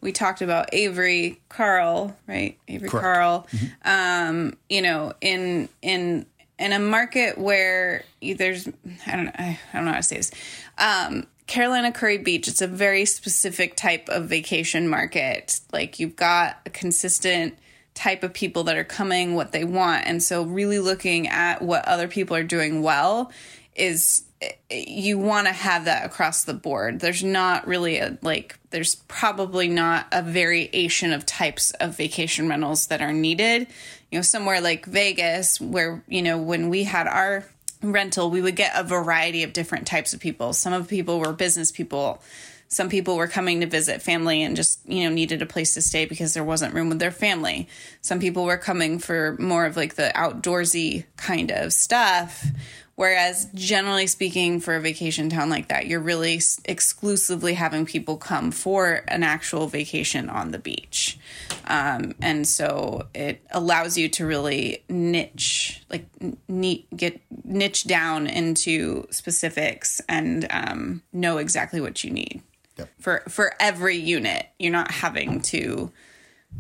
we 0.01 0.13
talked 0.13 0.41
about 0.41 0.73
Avery 0.73 1.41
Carl, 1.49 2.17
right? 2.27 2.57
Avery 2.69 2.89
Correct. 2.89 3.03
Carl. 3.03 3.47
Um, 3.85 4.57
you 4.71 4.81
know, 4.81 5.13
in 5.21 5.69
in 5.83 6.25
in 6.59 6.73
a 6.73 6.79
market 6.79 7.37
where 7.37 8.05
there's 8.23 8.69
I 9.07 9.17
don't 9.17 9.25
know 9.27 9.33
I, 9.35 9.59
I 9.73 9.77
don't 9.77 9.85
know 9.85 9.91
how 9.91 9.99
to 9.99 10.03
say 10.03 10.17
this. 10.17 10.31
Um, 10.79 11.27
Carolina 11.53 11.93
Kure 11.93 12.19
Beach, 12.19 12.49
it's 12.49 12.63
a 12.63 12.67
very 12.67 13.05
specific 13.05 13.77
type 13.77 14.09
of 14.09 14.25
vacation 14.25 14.89
market. 14.89 15.61
Like 15.71 16.01
you've 16.01 16.17
got 16.17 16.57
a 16.65 16.71
consistent 16.71 17.59
type 17.93 18.23
of 18.23 18.33
people 18.33 18.65
that 18.65 18.79
are 18.79 18.85
coming, 18.85 19.35
what 19.35 19.53
they 19.53 19.63
want. 19.63 20.07
And 20.07 20.23
so 20.23 20.45
really 20.45 20.79
looking 20.79 21.29
at 21.29 21.61
what 21.61 21.87
other 21.87 22.09
people 22.09 22.35
are 22.35 22.43
doing 22.43 22.81
well 22.81 23.31
is 23.77 24.25
you 24.71 25.19
want 25.19 25.47
to 25.47 25.53
have 25.53 25.85
that 25.85 26.07
across 26.07 26.45
the 26.45 26.55
board. 26.55 27.01
There's 27.01 27.23
not 27.23 27.67
really 27.67 27.99
a 27.99 28.17
like 28.23 28.59
there's 28.71 28.95
probably 28.95 29.69
not 29.69 30.07
a 30.11 30.23
variation 30.23 31.13
of 31.13 31.27
types 31.27 31.71
of 31.73 31.99
vacation 31.99 32.49
rentals 32.49 32.87
that 32.87 33.03
are 33.03 33.13
needed. 33.13 33.67
You 34.11 34.19
know, 34.19 34.23
somewhere 34.23 34.63
like 34.63 34.87
Vegas 34.87 35.61
where, 35.61 36.03
you 36.09 36.23
know, 36.23 36.39
when 36.39 36.71
we 36.71 36.85
had 36.85 37.07
our 37.07 37.45
rental, 37.83 38.31
we 38.31 38.41
would 38.41 38.57
get 38.57 38.73
a 38.75 38.85
variety 38.85 39.43
of 39.43 39.53
different 39.53 39.87
types 39.87 40.15
of 40.15 40.21
people. 40.21 40.53
Some 40.53 40.73
of 40.73 40.89
people 40.89 41.19
were 41.19 41.33
business 41.33 41.73
people. 41.73 42.23
Some 42.69 42.89
people 42.89 43.17
were 43.17 43.29
coming 43.29 43.61
to 43.61 43.67
visit 43.67 44.01
family 44.01 44.43
and 44.43 44.57
just, 44.57 44.81
you 44.89 45.05
know, 45.05 45.15
needed 45.15 45.43
a 45.43 45.47
place 45.47 45.75
to 45.75 45.83
stay 45.83 46.07
because 46.07 46.33
there 46.33 46.43
wasn't 46.43 46.73
room 46.73 46.89
with 46.89 47.01
their 47.01 47.11
family. 47.11 47.69
Some 48.01 48.19
people 48.19 48.45
were 48.45 48.57
coming 48.57 48.99
for 48.99 49.37
more 49.39 49.67
of 49.67 49.77
like 49.77 49.97
the 49.97 50.11
outdoorsy 50.15 51.05
kind 51.19 51.51
of 51.51 51.75
stuff. 51.75 52.47
Whereas, 52.95 53.49
generally 53.55 54.07
speaking, 54.07 54.61
for 54.61 54.77
a 54.77 54.81
vacation 54.81 55.31
town 55.31 55.49
like 55.49 55.69
that, 55.69 55.87
you're 55.87 55.99
really 55.99 56.37
s- 56.37 56.61
exclusively 56.67 57.55
having 57.55 57.87
people 57.87 58.19
come 58.19 58.51
for 58.51 59.03
an 59.09 59.23
actual 59.23 59.67
vacation 59.67 60.29
on 60.29 60.51
the 60.51 60.59
beach. 60.59 61.19
Um, 61.67 62.15
and 62.21 62.47
so 62.47 63.09
it 63.15 63.41
allows 63.51 63.97
you 63.97 64.09
to 64.11 64.27
really 64.27 64.85
niche, 64.91 65.83
like, 65.89 66.05
n- 66.21 66.37
neat, 66.49 66.87
get 66.95 67.19
niche 67.45 67.85
down 67.85 68.27
into 68.27 69.07
specifics 69.11 70.03
and 70.07 70.47
um, 70.51 71.03
know 71.15 71.39
exactly 71.39 71.81
what 71.81 72.05
you 72.05 72.11
need 72.11 72.43
Yep. 72.79 72.91
for 73.01 73.23
for 73.29 73.55
every 73.59 73.97
unit. 73.97 74.47
You're 74.59 74.73
not 74.73 74.91
having 74.91 75.41
to 75.43 75.91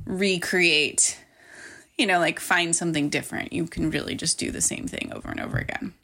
recreate, 0.06 1.18
you 1.98 2.06
know, 2.06 2.18
like 2.18 2.40
find 2.40 2.74
something 2.74 3.08
different. 3.08 3.52
You 3.52 3.66
can 3.66 3.90
really 3.90 4.14
just 4.14 4.38
do 4.38 4.50
the 4.50 4.60
same 4.60 4.86
thing 4.86 5.12
over 5.14 5.30
and 5.30 5.40
over 5.40 5.58
again. 5.58 5.94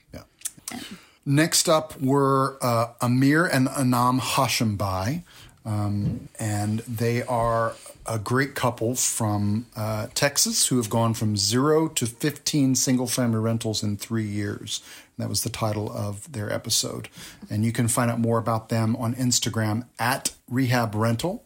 Next 1.26 1.68
up 1.68 2.00
were 2.00 2.56
uh, 2.62 2.88
Amir 3.00 3.44
and 3.44 3.68
Anam 3.68 4.20
Hashembai, 4.20 5.22
um, 5.64 6.28
and 6.38 6.80
they 6.80 7.22
are 7.22 7.74
a 8.06 8.18
great 8.18 8.54
couple 8.54 8.94
from 8.94 9.66
uh, 9.76 10.06
Texas 10.14 10.68
who 10.68 10.78
have 10.78 10.88
gone 10.88 11.12
from 11.12 11.36
zero 11.36 11.88
to 11.88 12.06
15 12.06 12.74
single 12.74 13.06
family 13.06 13.38
rentals 13.38 13.82
in 13.82 13.98
three 13.98 14.24
years. 14.24 14.82
That 15.18 15.28
was 15.28 15.42
the 15.42 15.50
title 15.50 15.92
of 15.92 16.32
their 16.32 16.50
episode. 16.50 17.08
And 17.50 17.64
you 17.64 17.72
can 17.72 17.88
find 17.88 18.10
out 18.10 18.18
more 18.18 18.38
about 18.38 18.70
them 18.70 18.96
on 18.96 19.14
Instagram 19.14 19.84
at 19.98 20.34
Rehab 20.48 20.94
Rental. 20.94 21.44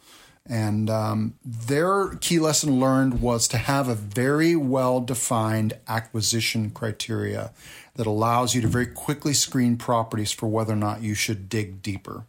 And 0.49 0.91
um, 0.91 1.35
their 1.45 2.11
key 2.21 2.39
lesson 2.39 2.79
learned 2.79 3.21
was 3.21 3.49
to 3.49 3.59
have 3.59 3.89
a 3.89 3.95
very 3.95 4.55
well 4.55 5.01
defined 5.01 5.75
acquisition 5.89 6.71
criteria 6.71 7.53
that 7.95 8.07
allows 8.07 8.55
you 8.55 8.61
to 8.63 8.69
very 8.69 8.87
quickly 8.87 9.33
screen 9.33 9.77
properties 9.77 10.33
for 10.33 10.47
whether 10.49 10.73
or 10.73 10.77
not 10.77 11.03
you 11.03 11.15
should 11.15 11.49
dig 11.49 11.83
deeper. 11.83 12.27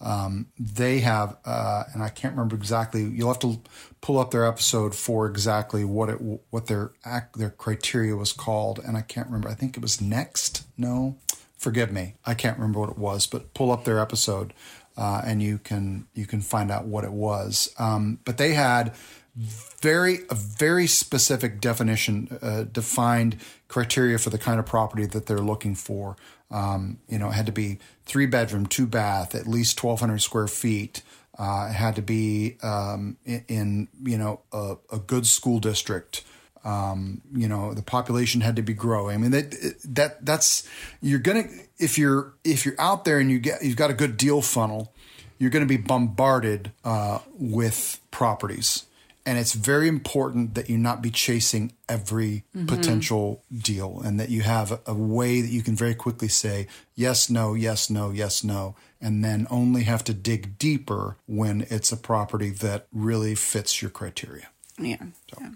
Um, 0.00 0.48
they 0.58 1.00
have, 1.00 1.36
uh, 1.44 1.84
and 1.94 2.02
I 2.02 2.08
can't 2.08 2.34
remember 2.34 2.56
exactly. 2.56 3.04
You'll 3.04 3.28
have 3.28 3.38
to 3.40 3.60
pull 4.00 4.18
up 4.18 4.32
their 4.32 4.44
episode 4.44 4.94
for 4.94 5.26
exactly 5.26 5.84
what 5.84 6.10
it 6.10 6.18
what 6.50 6.66
their 6.66 6.92
act 7.04 7.38
their 7.38 7.50
criteria 7.50 8.14
was 8.14 8.32
called, 8.32 8.78
and 8.78 8.96
I 8.96 9.00
can't 9.00 9.28
remember. 9.28 9.48
I 9.48 9.54
think 9.54 9.76
it 9.76 9.80
was 9.80 10.00
next. 10.00 10.66
No, 10.76 11.16
forgive 11.56 11.90
me, 11.90 12.16
I 12.26 12.34
can't 12.34 12.58
remember 12.58 12.80
what 12.80 12.90
it 12.90 12.98
was. 12.98 13.26
But 13.26 13.54
pull 13.54 13.72
up 13.72 13.84
their 13.84 13.98
episode, 13.98 14.52
uh, 14.96 15.22
and 15.24 15.42
you 15.42 15.58
can 15.58 16.06
you 16.12 16.26
can 16.26 16.42
find 16.42 16.70
out 16.70 16.84
what 16.84 17.04
it 17.04 17.12
was. 17.12 17.72
Um, 17.78 18.18
but 18.24 18.36
they 18.36 18.52
had 18.52 18.94
very 19.36 20.20
a 20.30 20.34
very 20.34 20.86
specific 20.86 21.60
definition, 21.60 22.38
uh, 22.40 22.64
defined 22.64 23.36
criteria 23.68 24.18
for 24.18 24.30
the 24.30 24.38
kind 24.38 24.60
of 24.60 24.66
property 24.66 25.06
that 25.06 25.26
they're 25.26 25.38
looking 25.38 25.74
for. 25.74 26.16
Um, 26.50 26.98
you 27.08 27.18
know, 27.18 27.28
it 27.28 27.32
had 27.32 27.46
to 27.46 27.52
be 27.52 27.78
three 28.06 28.26
bedroom, 28.26 28.66
two 28.66 28.86
bath, 28.86 29.34
at 29.34 29.46
least 29.46 29.76
twelve 29.76 30.00
hundred 30.00 30.20
square 30.20 30.46
feet. 30.46 31.02
Uh, 31.36 31.66
it 31.70 31.74
had 31.74 31.96
to 31.96 32.02
be 32.02 32.56
um, 32.62 33.16
in, 33.24 33.44
in 33.48 33.88
you 34.04 34.18
know 34.18 34.40
a, 34.52 34.76
a 34.92 34.98
good 34.98 35.26
school 35.26 35.58
district. 35.58 36.22
Um, 36.64 37.20
you 37.34 37.46
know, 37.46 37.74
the 37.74 37.82
population 37.82 38.40
had 38.40 38.56
to 38.56 38.62
be 38.62 38.72
growing. 38.72 39.16
I 39.16 39.18
mean, 39.18 39.32
that 39.32 39.74
that 39.84 40.24
that's 40.24 40.66
you're 41.02 41.18
gonna 41.18 41.44
if 41.78 41.98
you're 41.98 42.34
if 42.44 42.64
you're 42.64 42.80
out 42.80 43.04
there 43.04 43.18
and 43.18 43.30
you 43.30 43.40
get 43.40 43.64
you've 43.64 43.76
got 43.76 43.90
a 43.90 43.94
good 43.94 44.16
deal 44.16 44.40
funnel, 44.40 44.94
you're 45.38 45.50
going 45.50 45.66
to 45.66 45.68
be 45.68 45.76
bombarded 45.76 46.70
uh, 46.84 47.18
with 47.36 48.00
properties 48.12 48.86
And 49.26 49.38
it's 49.38 49.54
very 49.54 49.88
important 49.88 50.54
that 50.54 50.68
you 50.68 50.76
not 50.76 51.00
be 51.00 51.10
chasing 51.10 51.72
every 51.88 52.44
potential 52.66 53.42
deal 53.50 54.02
and 54.04 54.20
that 54.20 54.28
you 54.28 54.42
have 54.42 54.80
a, 54.86 54.94
way 54.94 55.40
that 55.40 55.48
you 55.48 55.62
can 55.62 55.74
very 55.74 55.94
quickly 55.94 56.28
say 56.28 56.66
yes, 56.94 57.30
no, 57.30 57.54
yes, 57.54 57.88
no, 57.88 58.10
yes, 58.10 58.44
no, 58.44 58.76
and 59.00 59.24
then 59.24 59.46
only 59.50 59.84
have 59.84 60.04
to 60.04 60.14
dig 60.14 60.58
deeper 60.58 61.16
when 61.26 61.66
it's 61.70 61.90
a 61.90 61.96
property 61.96 62.50
that 62.50 62.86
really 62.92 63.34
fits 63.34 63.80
your 63.80 63.90
criteria. 63.90 64.48
Yeah. 64.78 65.04
yeah. 65.40 65.50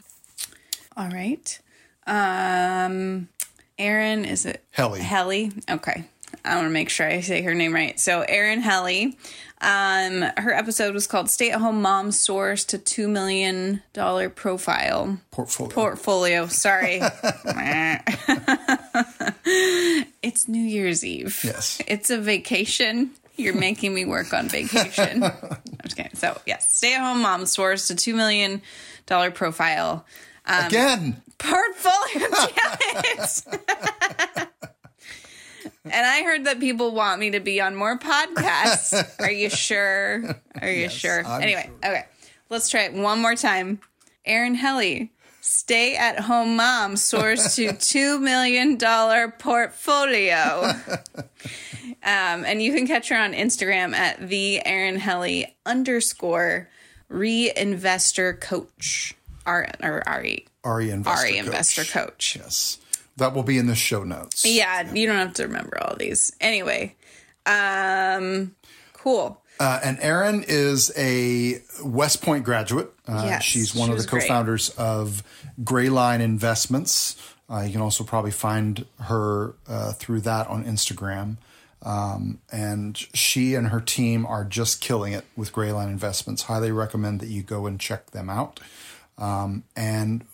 All 0.96 1.10
right. 1.10 1.60
Um, 2.06 3.28
Erin, 3.78 4.24
is 4.24 4.46
it 4.46 4.64
Helle. 4.70 4.94
Helle. 4.94 5.50
Okay. 5.68 6.04
I 6.44 6.54
want 6.56 6.66
to 6.66 6.70
make 6.70 6.90
sure 6.90 7.06
I 7.06 7.20
say 7.20 7.42
her 7.42 7.54
name 7.54 7.74
right. 7.74 7.98
So 7.98 8.20
Erin 8.22 8.60
Helle, 8.60 9.12
um, 9.60 10.22
her 10.36 10.52
episode 10.52 10.94
was 10.94 11.06
called 11.06 11.30
"Stay 11.30 11.50
at 11.50 11.60
Home 11.60 11.82
Mom 11.82 12.12
Source 12.12 12.64
to 12.66 12.78
Two 12.78 13.08
Million 13.08 13.82
Dollar 13.92 14.28
Profile 14.30 15.18
Portfolio. 15.30 15.74
Portfolio." 15.74 16.46
Sorry, 16.46 17.00
it's 20.22 20.48
New 20.48 20.62
Year's 20.62 21.04
Eve. 21.04 21.40
Yes. 21.44 21.80
it's 21.86 22.10
a 22.10 22.18
vacation. 22.18 23.10
You're 23.36 23.54
making 23.54 23.94
me 23.94 24.04
work 24.04 24.32
on 24.34 24.48
vacation. 24.48 25.22
I'm 25.22 25.32
just 25.84 25.96
kidding. 25.96 26.14
So 26.14 26.40
yes, 26.46 26.74
stay 26.74 26.94
at 26.94 27.00
home 27.00 27.22
mom 27.22 27.46
source 27.46 27.88
to 27.88 27.94
two 27.94 28.14
million 28.14 28.62
dollar 29.06 29.30
profile 29.30 30.04
Again, 30.46 31.20
portfolio 31.38 32.28
challenge. 32.30 34.47
And 35.84 36.06
I 36.06 36.22
heard 36.22 36.44
that 36.44 36.60
people 36.60 36.92
want 36.94 37.20
me 37.20 37.30
to 37.30 37.40
be 37.40 37.60
on 37.60 37.74
more 37.74 37.98
podcasts. 37.98 39.20
Are 39.20 39.30
you 39.30 39.48
sure? 39.50 40.36
Are 40.60 40.70
you 40.70 40.88
sure? 40.88 41.24
I'm 41.24 41.42
Anyway, 41.42 41.70
okay. 41.84 42.04
Let's 42.50 42.68
try 42.68 42.82
it 42.82 42.92
one 42.94 43.20
more 43.20 43.34
time. 43.34 43.80
Erin 44.24 44.54
Helle, 44.54 45.08
stay 45.40 45.96
at 45.96 46.20
home 46.20 46.56
mom 46.56 46.96
soars 46.96 47.54
to 47.56 47.68
$2 47.72 48.20
million 48.20 48.78
portfolio. 49.38 50.72
Um, 52.00 52.44
and 52.44 52.62
you 52.62 52.72
can 52.72 52.86
catch 52.86 53.08
her 53.08 53.16
on 53.16 53.32
Instagram 53.32 53.92
at 53.92 54.28
the 54.28 54.64
Erin 54.64 54.98
Helle 54.98 55.44
underscore 55.66 56.68
reinvestor 57.10 58.40
coach. 58.40 59.16
R 59.44 59.68
or 59.82 60.02
RE. 60.06 60.46
Ari 60.62 60.90
Investor 60.90 61.24
RE 61.26 61.32
Coach. 61.32 61.44
investor 61.46 61.84
coach. 61.84 62.36
Yes. 62.36 62.78
That 63.18 63.34
will 63.34 63.42
be 63.42 63.58
in 63.58 63.66
the 63.66 63.74
show 63.74 64.04
notes. 64.04 64.44
Yeah, 64.44 64.92
you 64.92 65.06
don't 65.06 65.16
have 65.16 65.34
to 65.34 65.44
remember 65.44 65.78
all 65.82 65.96
these. 65.96 66.32
Anyway, 66.40 66.94
um, 67.46 68.54
cool. 68.92 69.40
Uh, 69.60 69.80
and 69.82 69.98
Erin 70.00 70.44
is 70.46 70.92
a 70.96 71.60
West 71.82 72.22
Point 72.22 72.44
graduate. 72.44 72.92
Uh, 73.06 73.24
Yes, 73.26 73.42
she's 73.42 73.74
one 73.74 73.88
she 73.88 73.94
of 73.94 74.02
the 74.02 74.06
co-founders 74.06 74.70
of 74.70 75.22
Grayline 75.62 76.20
Investments. 76.20 77.16
Uh, 77.50 77.60
you 77.66 77.72
can 77.72 77.80
also 77.80 78.04
probably 78.04 78.30
find 78.30 78.84
her 79.00 79.54
uh, 79.66 79.92
through 79.94 80.20
that 80.20 80.46
on 80.46 80.64
Instagram. 80.64 81.38
Um, 81.82 82.40
and 82.52 82.96
she 83.14 83.54
and 83.54 83.68
her 83.68 83.80
team 83.80 84.26
are 84.26 84.44
just 84.44 84.80
killing 84.80 85.12
it 85.12 85.24
with 85.36 85.52
Grayline 85.52 85.88
Investments. 85.88 86.42
Highly 86.42 86.70
recommend 86.72 87.20
that 87.20 87.28
you 87.28 87.42
go 87.42 87.66
and 87.66 87.80
check 87.80 88.10
them 88.10 88.28
out. 88.30 88.60
Um, 89.16 89.64
and 89.76 90.24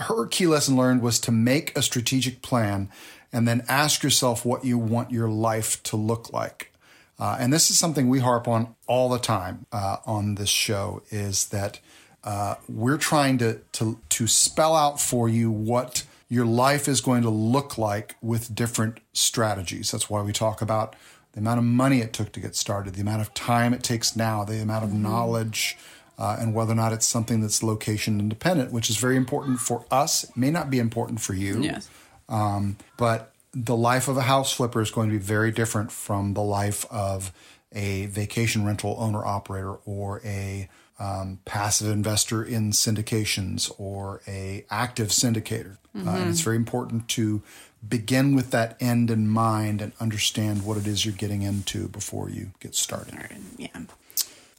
her 0.00 0.26
key 0.26 0.46
lesson 0.46 0.76
learned 0.76 1.02
was 1.02 1.18
to 1.20 1.32
make 1.32 1.76
a 1.76 1.82
strategic 1.82 2.42
plan 2.42 2.90
and 3.32 3.46
then 3.46 3.64
ask 3.68 4.02
yourself 4.02 4.44
what 4.44 4.64
you 4.64 4.78
want 4.78 5.10
your 5.10 5.28
life 5.28 5.82
to 5.84 5.96
look 5.96 6.32
like. 6.32 6.72
Uh, 7.18 7.36
and 7.40 7.52
this 7.52 7.70
is 7.70 7.78
something 7.78 8.08
we 8.08 8.20
harp 8.20 8.46
on 8.46 8.74
all 8.86 9.08
the 9.08 9.18
time 9.18 9.66
uh, 9.72 9.96
on 10.06 10.36
this 10.36 10.48
show 10.48 11.02
is 11.10 11.46
that 11.48 11.80
uh, 12.24 12.54
we're 12.68 12.98
trying 12.98 13.38
to, 13.38 13.60
to 13.72 13.98
to 14.08 14.26
spell 14.26 14.74
out 14.74 15.00
for 15.00 15.28
you 15.28 15.50
what 15.50 16.04
your 16.28 16.44
life 16.44 16.88
is 16.88 17.00
going 17.00 17.22
to 17.22 17.30
look 17.30 17.78
like 17.78 18.16
with 18.20 18.54
different 18.54 18.98
strategies. 19.12 19.90
That's 19.90 20.10
why 20.10 20.22
we 20.22 20.32
talk 20.32 20.60
about 20.60 20.94
the 21.32 21.40
amount 21.40 21.58
of 21.58 21.64
money 21.64 22.00
it 22.00 22.12
took 22.12 22.32
to 22.32 22.40
get 22.40 22.54
started, 22.54 22.94
the 22.94 23.00
amount 23.00 23.22
of 23.22 23.32
time 23.34 23.72
it 23.72 23.82
takes 23.82 24.14
now, 24.16 24.44
the 24.44 24.60
amount 24.60 24.84
of 24.84 24.92
knowledge, 24.92 25.78
uh, 26.18 26.36
and 26.40 26.54
whether 26.54 26.72
or 26.72 26.76
not 26.76 26.92
it's 26.92 27.06
something 27.06 27.40
that's 27.40 27.62
location 27.62 28.18
independent, 28.18 28.72
which 28.72 28.90
is 28.90 28.96
very 28.96 29.16
important 29.16 29.60
for 29.60 29.84
us. 29.90 30.24
It 30.24 30.36
may 30.36 30.50
not 30.50 30.70
be 30.70 30.78
important 30.78 31.20
for 31.20 31.34
you. 31.34 31.62
Yes. 31.62 31.88
Um, 32.28 32.76
but 32.96 33.32
the 33.52 33.76
life 33.76 34.08
of 34.08 34.16
a 34.16 34.22
house 34.22 34.52
flipper 34.52 34.80
is 34.80 34.90
going 34.90 35.08
to 35.08 35.12
be 35.12 35.22
very 35.22 35.50
different 35.50 35.90
from 35.92 36.34
the 36.34 36.42
life 36.42 36.84
of 36.90 37.32
a 37.72 38.06
vacation 38.06 38.64
rental 38.64 38.96
owner 38.98 39.24
operator 39.24 39.74
or 39.84 40.20
a 40.24 40.68
um, 40.98 41.38
passive 41.44 41.90
investor 41.90 42.42
in 42.42 42.72
syndications 42.72 43.72
or 43.78 44.20
a 44.26 44.64
active 44.70 45.08
syndicator. 45.08 45.76
Uh, 45.96 46.10
and 46.10 46.30
it's 46.30 46.42
very 46.42 46.56
important 46.56 47.08
to 47.08 47.42
begin 47.86 48.34
with 48.34 48.50
that 48.52 48.76
end 48.80 49.10
in 49.10 49.28
mind 49.28 49.80
and 49.80 49.92
understand 49.98 50.64
what 50.64 50.76
it 50.76 50.86
is 50.86 51.04
you're 51.04 51.14
getting 51.14 51.42
into 51.42 51.88
before 51.88 52.30
you 52.30 52.52
get 52.60 52.74
started. 52.74 53.14
Yeah. 53.56 53.68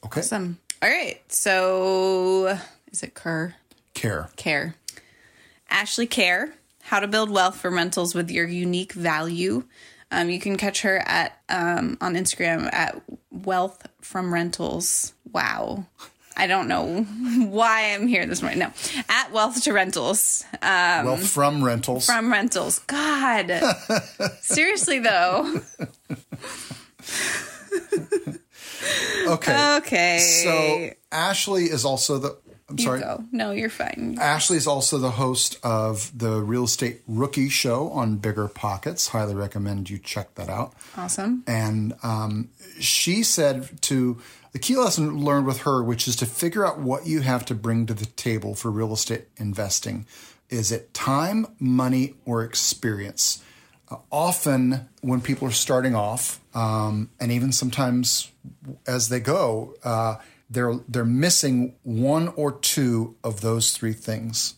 Okay. 0.06 0.20
Awesome. 0.20 0.60
All 0.82 0.90
right. 0.90 1.20
So 1.32 2.58
is 2.92 3.04
it 3.04 3.14
Kerr? 3.14 3.56
Care. 3.94 4.30
Care. 4.38 4.76
Ashley 5.70 6.08
Kehr, 6.08 6.52
how 6.84 7.00
to 7.00 7.08
build 7.08 7.30
wealth 7.30 7.58
for 7.58 7.70
rentals 7.70 8.16
with 8.16 8.32
your 8.32 8.48
unique 8.48 8.94
value. 8.94 9.64
Um, 10.12 10.30
you 10.30 10.40
can 10.40 10.58
catch 10.58 10.82
her 10.82 10.98
at 11.06 11.40
um, 11.50 11.98
on 12.02 12.16
Instagram 12.16 12.72
at 12.74 13.00
Wealth 13.30 13.86
from 14.02 14.34
Rentals. 14.34 15.14
Wow. 15.32 15.86
I 16.36 16.48
don't 16.48 16.68
know 16.68 17.04
why 17.04 17.94
I'm 17.94 18.08
here 18.08 18.26
this 18.26 18.42
morning. 18.42 18.60
No, 18.60 18.72
at 19.10 19.32
Wealth 19.32 19.62
to 19.66 19.74
Rentals. 19.74 20.46
Um, 20.62 21.06
Well, 21.06 21.18
from 21.18 21.64
rentals. 21.64 22.06
from 22.08 22.32
rentals. 22.32 22.80
God. 22.80 23.52
Seriously 24.42 24.98
though. 25.00 25.62
okay. 29.28 29.78
Okay. 29.78 30.20
So 30.20 30.90
Ashley 31.12 31.66
is 31.66 31.86
also 31.86 32.18
the. 32.18 32.38
I'm 32.70 32.78
you 32.78 32.84
sorry. 32.84 33.00
go. 33.00 33.24
No, 33.32 33.50
you're 33.50 33.70
fine. 33.70 34.18
Ashley 34.20 34.58
is 34.58 34.68
also 34.68 35.00
the 35.00 35.10
host 35.10 35.58
of 35.64 36.12
the 36.16 36.40
Real 36.40 36.66
Estate 36.66 37.02
Rookie 37.08 37.50
Show 37.50 37.90
on 37.90 38.18
Bigger 38.18 38.48
Pockets. 38.48 39.08
Highly 39.08 39.34
recommend 39.34 39.90
you 39.90 39.98
check 39.98 40.36
that 40.36 40.50
out. 40.50 40.76
Awesome. 40.96 41.44
And 41.48 41.96
um, 42.04 42.50
she 42.80 43.24
said 43.24 43.82
to 43.84 44.22
the 44.52 44.60
key 44.60 44.76
lesson 44.76 45.24
learned 45.24 45.48
with 45.48 45.62
her, 45.62 45.84
which 45.84 46.08
is 46.08 46.16
to 46.18 46.28
figure 46.28 46.66
out 46.66 46.80
what 46.80 47.08
you 47.08 47.22
have 47.22 47.44
to 47.46 47.56
bring 47.56 47.88
to 47.88 47.96
the 47.96 48.06
table 48.06 48.54
for 48.54 48.70
real 48.70 48.94
estate 48.94 49.26
investing. 49.38 50.06
Is 50.50 50.72
it 50.72 50.94
time, 50.94 51.48
money, 51.60 52.16
or 52.26 52.44
experience? 52.44 53.44
Often, 54.12 54.88
when 55.02 55.22
people 55.22 55.48
are 55.48 55.52
starting 55.52 55.96
off, 55.96 56.40
um, 56.54 57.10
and 57.20 57.32
even 57.32 57.52
sometimes 57.52 58.32
as 58.86 59.10
they 59.10 59.20
go, 59.20 59.74
uh, 59.84 60.18
they're 60.50 60.76
they're 60.88 61.06
missing 61.06 61.76
one 61.84 62.30
or 62.30 62.52
two 62.52 63.16
of 63.24 63.42
those 63.42 63.72
three 63.74 63.94
things. 63.94 64.54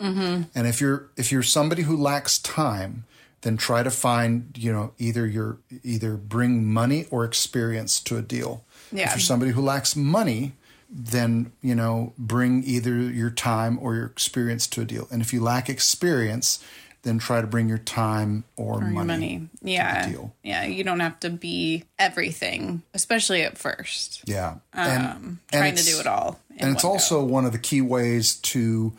And 0.55 0.67
if 0.67 0.79
you're 0.79 1.09
if 1.17 1.31
you're 1.31 1.43
somebody 1.43 1.83
who 1.83 1.97
lacks 1.97 2.39
time, 2.39 3.05
then 3.41 3.57
try 3.57 3.83
to 3.83 3.91
find 3.91 4.51
you 4.57 4.71
know 4.71 4.93
either 4.97 5.27
your 5.27 5.57
either 5.83 6.15
bring 6.15 6.65
money 6.65 7.05
or 7.11 7.25
experience 7.25 7.99
to 8.01 8.17
a 8.17 8.21
deal. 8.21 8.63
Yeah. 8.91 9.05
If 9.05 9.11
you're 9.11 9.19
somebody 9.19 9.51
who 9.51 9.61
lacks 9.61 9.95
money, 9.95 10.53
then 10.89 11.51
you 11.61 11.75
know 11.75 12.13
bring 12.17 12.63
either 12.63 12.95
your 12.95 13.29
time 13.29 13.77
or 13.81 13.95
your 13.95 14.05
experience 14.05 14.67
to 14.67 14.81
a 14.81 14.85
deal. 14.85 15.07
And 15.11 15.21
if 15.21 15.33
you 15.33 15.41
lack 15.41 15.69
experience, 15.69 16.63
then 17.03 17.17
try 17.17 17.41
to 17.41 17.47
bring 17.47 17.67
your 17.67 17.77
time 17.79 18.43
or, 18.57 18.75
Or 18.75 18.81
money. 18.81 19.05
money. 19.07 19.49
Yeah. 19.63 20.07
deal. 20.09 20.35
Yeah. 20.43 20.65
You 20.65 20.83
don't 20.83 20.99
have 20.99 21.19
to 21.21 21.29
be 21.31 21.83
everything, 21.97 22.83
especially 22.93 23.41
at 23.41 23.57
first. 23.57 24.21
Yeah, 24.27 24.55
and, 24.73 25.05
Um, 25.07 25.39
and 25.51 25.59
trying 25.61 25.75
to 25.75 25.83
do 25.83 25.99
it 25.99 26.07
all. 26.07 26.39
and 26.57 26.71
it's 26.75 26.83
one 26.83 26.91
go. 26.91 26.93
also 26.93 27.23
one 27.23 27.45
of 27.45 27.51
the 27.53 27.59
key 27.59 27.81
ways 27.81 28.35
to 28.35 28.93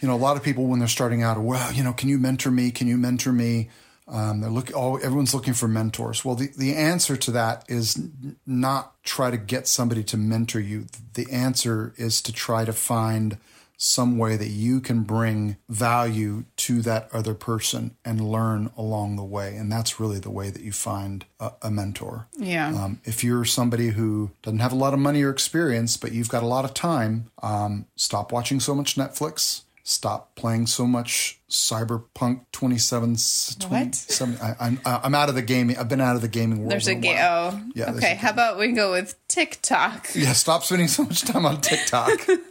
you 0.00 0.08
know 0.08 0.14
a 0.14 0.16
lot 0.16 0.36
of 0.36 0.42
people 0.42 0.64
when 0.66 0.78
they're 0.78 0.88
starting 0.88 1.22
out 1.22 1.38
well 1.40 1.72
you 1.72 1.82
know 1.84 1.92
can 1.92 2.08
you 2.08 2.18
mentor 2.18 2.50
me 2.50 2.70
can 2.70 2.86
you 2.88 2.96
mentor 2.96 3.32
me 3.32 3.68
um, 4.08 4.40
they're 4.40 4.50
looking 4.50 4.74
all 4.74 4.96
everyone's 4.96 5.34
looking 5.34 5.52
for 5.54 5.68
mentors 5.68 6.24
well 6.24 6.34
the, 6.34 6.48
the 6.56 6.74
answer 6.74 7.16
to 7.16 7.30
that 7.32 7.64
is 7.68 7.96
n- 7.98 8.36
not 8.46 8.94
try 9.04 9.30
to 9.30 9.36
get 9.36 9.68
somebody 9.68 10.02
to 10.04 10.16
mentor 10.16 10.58
you 10.60 10.86
the 11.14 11.30
answer 11.30 11.92
is 11.98 12.22
to 12.22 12.32
try 12.32 12.64
to 12.64 12.72
find 12.72 13.36
some 13.76 14.16
way 14.18 14.36
that 14.36 14.48
you 14.48 14.80
can 14.80 15.02
bring 15.02 15.56
value 15.68 16.44
to 16.70 16.82
that 16.82 17.08
other 17.12 17.34
person 17.34 17.96
and 18.04 18.20
learn 18.20 18.70
along 18.76 19.16
the 19.16 19.24
way 19.24 19.56
and 19.56 19.70
that's 19.72 19.98
really 20.00 20.18
the 20.18 20.30
way 20.30 20.50
that 20.50 20.62
you 20.62 20.72
find 20.72 21.24
a, 21.38 21.50
a 21.62 21.70
mentor 21.70 22.26
Yeah. 22.38 22.68
um, 22.68 23.00
if 23.04 23.22
you're 23.24 23.44
somebody 23.44 23.88
who 23.90 24.30
doesn't 24.42 24.60
have 24.60 24.72
a 24.72 24.76
lot 24.84 24.94
of 24.94 25.00
money 25.00 25.22
or 25.22 25.30
experience, 25.30 25.96
but 25.96 26.12
you've 26.12 26.28
got 26.28 26.42
a 26.42 26.46
lot 26.46 26.64
of 26.64 26.72
time, 26.74 27.30
um, 27.42 27.86
stop 27.96 28.32
watching 28.32 28.60
so 28.60 28.74
much 28.74 28.96
Netflix. 28.96 29.62
Stop 29.82 30.36
playing 30.36 30.66
so 30.68 30.86
much 30.86 31.40
Cyberpunk 31.50 32.42
27. 32.52 33.16
27 33.58 34.38
I, 34.40 34.54
I'm, 34.60 34.80
I'm 34.84 35.14
out 35.14 35.28
of 35.28 35.34
the 35.34 35.42
gaming. 35.42 35.76
I've 35.78 35.88
been 35.88 36.00
out 36.00 36.14
of 36.16 36.22
the 36.22 36.28
gaming 36.28 36.58
world. 36.60 36.70
there's 36.70 36.84
for 36.84 36.92
a 36.92 36.94
game. 36.94 37.16
Oh, 37.20 37.60
Yeah, 37.74 37.92
okay. 37.94 38.14
How 38.14 38.30
about 38.30 38.58
we 38.58 38.68
go 38.72 38.92
with 38.92 39.16
TikTok? 39.26 40.08
Yeah, 40.14 40.32
stop 40.32 40.62
spending 40.64 40.86
so 40.88 41.04
much 41.04 41.22
time 41.22 41.44
on 41.46 41.60
TikTok. 41.60 42.10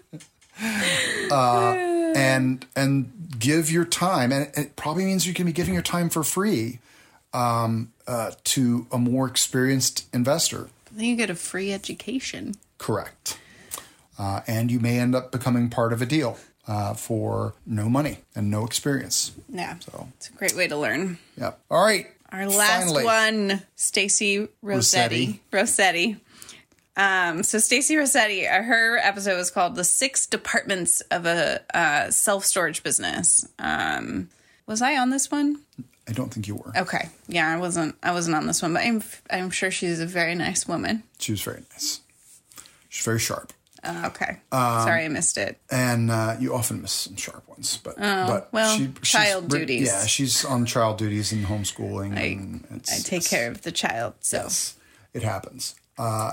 uh, 1.31 1.73
and 2.15 2.65
and 2.75 3.11
give 3.37 3.71
your 3.71 3.85
time, 3.85 4.31
and 4.31 4.51
it 4.55 4.75
probably 4.75 5.05
means 5.05 5.25
you 5.25 5.33
can 5.33 5.45
be 5.45 5.53
giving 5.53 5.73
your 5.73 5.83
time 5.83 6.09
for 6.09 6.23
free 6.23 6.79
um, 7.33 7.91
uh, 8.07 8.31
to 8.43 8.87
a 8.91 8.97
more 8.97 9.27
experienced 9.27 10.07
investor. 10.13 10.69
Then 10.91 11.05
you 11.05 11.15
get 11.15 11.29
a 11.29 11.35
free 11.35 11.71
education. 11.71 12.55
Correct. 12.77 13.37
Uh, 14.17 14.41
and 14.47 14.69
you 14.69 14.79
may 14.79 14.99
end 14.99 15.15
up 15.15 15.31
becoming 15.31 15.69
part 15.69 15.93
of 15.93 16.01
a 16.01 16.05
deal 16.05 16.37
uh, 16.67 16.93
for 16.93 17.53
no 17.65 17.87
money 17.89 18.19
and 18.35 18.51
no 18.51 18.65
experience. 18.65 19.31
Yeah. 19.47 19.77
So 19.79 20.09
it's 20.17 20.29
a 20.29 20.33
great 20.33 20.55
way 20.55 20.67
to 20.67 20.75
learn. 20.75 21.17
Yep. 21.37 21.59
All 21.71 21.83
right. 21.83 22.07
Our 22.31 22.47
last 22.47 22.93
Finally. 22.93 23.03
one, 23.05 23.61
Stacy 23.75 24.47
Rossetti. 24.61 25.41
Rossetti. 25.51 26.11
Rossetti. 26.11 26.17
Um, 26.97 27.43
so 27.43 27.59
Stacy 27.59 27.95
Rossetti, 27.95 28.47
uh, 28.47 28.61
her 28.61 28.97
episode 28.97 29.37
was 29.37 29.51
called 29.51 29.75
"The 29.75 29.83
Six 29.83 30.25
Departments 30.25 31.01
of 31.11 31.25
a 31.25 31.61
uh, 31.73 32.11
Self 32.11 32.45
Storage 32.45 32.83
Business." 32.83 33.47
Um, 33.57 34.29
was 34.65 34.81
I 34.81 34.97
on 34.97 35.09
this 35.09 35.31
one? 35.31 35.61
I 36.07 36.11
don't 36.11 36.33
think 36.33 36.47
you 36.47 36.55
were. 36.55 36.73
Okay, 36.75 37.09
yeah, 37.27 37.47
I 37.53 37.57
wasn't. 37.57 37.95
I 38.01 38.11
wasn't 38.11 38.35
on 38.35 38.47
this 38.47 38.61
one, 38.61 38.73
but 38.73 38.81
I'm 38.81 39.03
I'm 39.29 39.51
sure 39.51 39.69
she's 39.69 39.99
a 39.99 40.05
very 40.05 40.35
nice 40.35 40.67
woman. 40.67 41.03
She 41.19 41.31
was 41.31 41.41
very 41.41 41.63
nice. 41.71 42.01
She's 42.89 43.05
very 43.05 43.19
sharp. 43.19 43.53
Uh, 43.83 44.03
okay, 44.07 44.39
um, 44.51 44.81
sorry 44.81 45.05
I 45.05 45.07
missed 45.07 45.37
it. 45.37 45.57
And 45.71 46.11
uh, 46.11 46.35
you 46.39 46.53
often 46.53 46.81
miss 46.81 46.91
some 46.91 47.15
sharp 47.15 47.47
ones, 47.47 47.79
but 47.83 47.95
oh, 47.97 48.27
but 48.27 48.49
well, 48.51 48.75
she, 48.75 48.91
child 49.03 49.49
duties. 49.49 49.87
Yeah, 49.87 50.05
she's 50.05 50.43
on 50.43 50.65
child 50.65 50.97
duties 50.97 51.31
and 51.31 51.45
homeschooling. 51.45 52.17
I, 52.17 52.21
and 52.21 52.83
I 52.91 52.97
take 52.99 53.25
care 53.25 53.49
of 53.49 53.61
the 53.61 53.71
child, 53.71 54.15
so 54.19 54.37
yes, 54.37 54.75
it 55.13 55.23
happens. 55.23 55.75
Uh, 55.97 56.31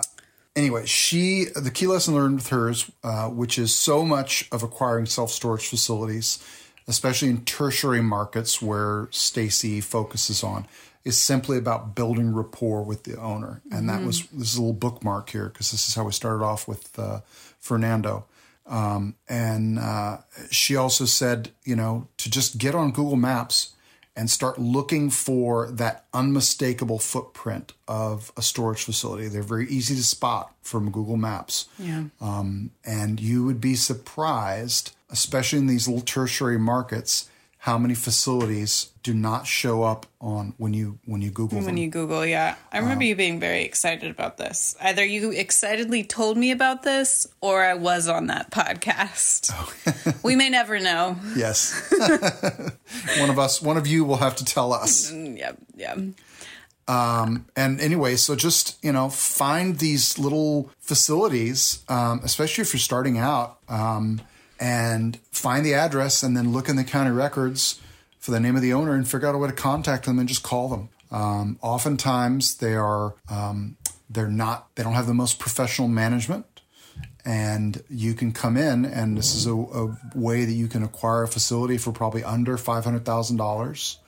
anyway, 0.57 0.87
she 0.87 1.47
the 1.55 1.71
key 1.71 1.87
lesson 1.87 2.15
learned 2.15 2.37
with 2.37 2.49
hers, 2.49 2.91
uh, 3.05 3.29
which 3.29 3.59
is 3.59 3.75
so 3.75 4.05
much 4.05 4.49
of 4.51 4.63
acquiring 4.63 5.07
self 5.07 5.31
storage 5.31 5.69
facilities, 5.69 6.43
especially 6.89 7.29
in 7.29 7.45
tertiary 7.45 8.03
markets 8.03 8.61
where 8.61 9.09
Stacy 9.11 9.81
focuses 9.81 10.43
on, 10.43 10.67
is 11.05 11.21
simply 11.21 11.59
about 11.59 11.95
building 11.95 12.35
rapport 12.35 12.83
with 12.83 13.05
the 13.05 13.17
owner. 13.21 13.61
And 13.71 13.87
mm-hmm. 13.87 14.01
that 14.01 14.07
was 14.07 14.27
this 14.29 14.55
is 14.55 14.57
a 14.57 14.63
little 14.63 14.73
bookmark 14.73 15.31
here 15.31 15.51
because 15.51 15.71
this 15.71 15.87
is 15.87 15.95
how 15.95 16.05
we 16.05 16.13
started 16.13 16.45
off 16.45 16.67
with 16.67 16.99
uh, 16.99 17.21
Fernando. 17.61 18.25
Um, 18.67 19.15
and 19.29 19.79
uh, 19.79 20.19
she 20.51 20.75
also 20.75 21.05
said, 21.05 21.51
you 21.65 21.77
know, 21.77 22.09
to 22.17 22.29
just 22.29 22.59
get 22.59 22.75
on 22.75 22.91
Google 22.91 23.15
Maps 23.15 23.76
and 24.17 24.31
start 24.31 24.59
looking 24.59 25.11
for 25.11 25.71
that 25.71 26.07
unmistakable 26.15 26.99
footprint 26.99 27.75
of 27.87 28.33
a 28.37 28.43
storage 28.43 28.83
facility. 28.83 29.29
They're 29.29 29.43
very 29.43 29.69
easy 29.69 29.95
to 29.95 30.03
spot 30.03 30.55
from 30.63 30.91
Google 30.91 31.19
Maps. 31.19 31.67
Yeah. 31.79 32.05
Um, 32.21 32.71
and 32.85 33.21
you 33.21 33.45
would 33.45 33.61
be 33.61 33.75
surprised, 33.75 34.93
especially 35.11 35.59
in 35.59 35.67
these 35.67 35.87
little 35.87 36.03
tertiary 36.03 36.59
markets, 36.59 37.29
how 37.67 37.77
many 37.77 37.97
facilities 37.97 38.93
do 39.03 39.13
not 39.13 39.45
show 39.45 39.83
up 39.83 40.07
on 40.21 40.55
when 40.57 40.73
you 40.73 41.01
when 41.05 41.21
you 41.21 41.33
Google 41.33 41.59
when 41.59 41.67
them. 41.67 41.77
you 41.77 41.91
Google, 41.91 42.25
yeah. 42.25 42.55
I 42.71 42.79
remember 42.79 43.03
um, 43.03 43.09
you 43.09 43.17
being 43.17 43.41
very 43.41 43.65
excited 43.65 44.09
about 44.09 44.37
this. 44.37 44.77
Either 44.81 45.05
you 45.05 45.33
excitedly 45.33 46.05
told 46.05 46.37
me 46.37 46.53
about 46.53 46.85
this, 46.85 47.27
or 47.41 47.65
I 47.65 47.75
was 47.75 48.07
on 48.07 48.29
that 48.29 48.53
podcast. 48.53 49.51
Oh. 49.53 50.13
we 50.23 50.37
may 50.37 50.49
never 50.49 50.79
know. 50.79 51.17
Yes, 51.35 51.91
one 53.19 53.31
of 53.31 53.39
us, 53.41 53.61
one 53.61 53.77
of 53.77 53.89
you 53.89 54.05
will 54.05 54.19
have 54.19 54.37
to 54.37 54.45
tell 54.45 54.73
us. 54.73 55.13
Yep, 55.17 55.59
yeah. 55.77 55.97
Um, 56.87 57.47
and 57.57 57.81
anyway, 57.81 58.15
so 58.15 58.37
just 58.37 58.79
you 58.85 58.93
know, 58.93 59.09
find 59.09 59.81
these 59.81 60.21
little 60.21 60.71
facilities, 60.79 61.83
um, 61.89 62.21
especially 62.23 62.63
if 62.63 62.73
you're 62.73 62.79
starting 62.79 63.19
out. 63.19 63.59
Um, 63.69 64.21
and 64.59 65.19
find 65.31 65.65
the 65.65 65.75
address 65.75 66.23
and 66.23 66.37
then 66.37 66.53
look 66.53 66.69
in 66.69 66.77
the 66.77 66.85
county 66.85 67.11
records 67.11 67.81
for 68.19 68.31
the 68.31 68.41
name 68.41 68.57
of 68.57 68.63
the 68.63 68.73
owner 68.73 68.95
and 68.95 69.09
figure 69.09 69.29
out 69.29 69.35
a 69.35 69.39
way 69.39 69.49
to 69.49 69.55
contact 69.55 70.07
them 70.07 70.19
and 70.19 70.29
just 70.29 70.43
call 70.43 70.69
them. 70.69 70.89
Um, 71.11 71.59
oftentimes 71.63 72.57
they 72.57 72.75
are 72.75 73.15
um, 73.29 73.77
they're 74.11 74.29
not 74.29 74.75
they 74.75 74.83
don't 74.83 74.95
have 74.95 75.07
the 75.07 75.15
most 75.15 75.39
professional 75.39 75.89
management 75.89 76.47
and 77.25 77.83
you 77.89 78.15
can 78.15 78.33
come 78.33 78.57
in 78.57 78.85
and 78.85 79.17
this 79.17 79.35
is 79.35 79.47
a, 79.47 79.55
a 79.55 79.97
way 80.15 80.45
that 80.45 80.53
you 80.53 80.67
can 80.69 80.83
acquire 80.83 81.23
a 81.23 81.29
facility 81.29 81.79
for 81.79 81.93
probably 81.93 82.25
under 82.25 82.57
five 82.57 82.85
hundred 82.85 83.05
thousand 83.05 83.41
um, 83.41 83.47
dollars 83.47 83.99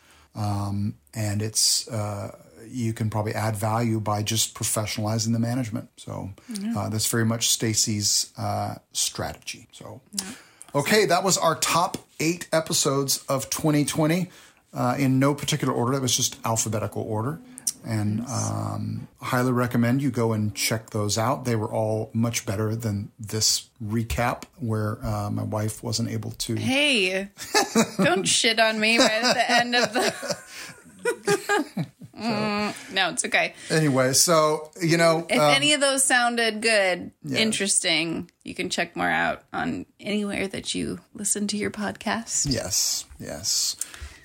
and 1.14 1.42
it's 1.42 1.88
uh, 1.88 2.36
you 2.70 2.92
can 2.92 3.10
probably 3.10 3.34
add 3.34 3.56
value 3.56 4.00
by 4.00 4.22
just 4.22 4.54
professionalizing 4.54 5.32
the 5.32 5.38
management. 5.38 5.88
So 5.96 6.30
yeah. 6.60 6.78
uh, 6.78 6.88
that's 6.88 7.06
very 7.06 7.24
much 7.24 7.48
Stacy's 7.48 8.32
uh, 8.36 8.76
strategy. 8.92 9.68
So, 9.72 10.00
yeah. 10.14 10.26
okay, 10.74 11.06
that 11.06 11.24
was 11.24 11.38
our 11.38 11.56
top 11.56 11.98
eight 12.20 12.48
episodes 12.52 13.24
of 13.28 13.50
2020 13.50 14.30
uh, 14.74 14.96
in 14.98 15.18
no 15.18 15.34
particular 15.34 15.72
order. 15.72 15.92
That 15.92 16.02
was 16.02 16.16
just 16.16 16.38
alphabetical 16.44 17.02
order. 17.02 17.40
And 17.86 18.26
um, 18.26 19.08
highly 19.20 19.52
recommend 19.52 20.02
you 20.02 20.10
go 20.10 20.32
and 20.32 20.54
check 20.54 20.90
those 20.90 21.16
out. 21.16 21.44
They 21.44 21.56
were 21.56 21.72
all 21.72 22.10
much 22.12 22.44
better 22.44 22.74
than 22.74 23.10
this 23.18 23.68
recap, 23.82 24.44
where 24.58 24.98
uh, 25.04 25.30
my 25.30 25.44
wife 25.44 25.82
wasn't 25.82 26.10
able 26.10 26.32
to. 26.32 26.56
Hey, 26.56 27.28
don't 27.98 28.24
shit 28.24 28.58
on 28.58 28.80
me 28.80 28.98
right 28.98 29.24
at 29.24 29.34
the 29.34 29.50
end 29.50 29.76
of 29.76 29.92
the. 29.92 31.86
Mm, 32.18 32.92
no, 32.92 33.10
it's 33.10 33.24
okay. 33.24 33.54
Anyway, 33.70 34.12
so 34.12 34.70
you 34.80 34.96
know, 34.96 35.26
if 35.28 35.38
um, 35.38 35.54
any 35.54 35.72
of 35.72 35.80
those 35.80 36.04
sounded 36.04 36.60
good, 36.60 37.10
yeah. 37.22 37.38
interesting, 37.38 38.30
you 38.44 38.54
can 38.54 38.70
check 38.70 38.96
more 38.96 39.08
out 39.08 39.44
on 39.52 39.86
anywhere 40.00 40.48
that 40.48 40.74
you 40.74 41.00
listen 41.14 41.46
to 41.48 41.56
your 41.56 41.70
podcast. 41.70 42.46
Yes, 42.50 43.04
yes. 43.18 43.76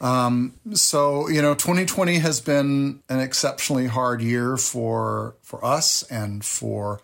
Um, 0.01 0.53
so 0.73 1.29
you 1.29 1.41
know, 1.41 1.53
2020 1.53 2.19
has 2.19 2.41
been 2.41 3.01
an 3.09 3.19
exceptionally 3.19 3.87
hard 3.87 4.21
year 4.21 4.57
for 4.57 5.35
for 5.41 5.63
us 5.63 6.03
and 6.03 6.43
for 6.43 7.01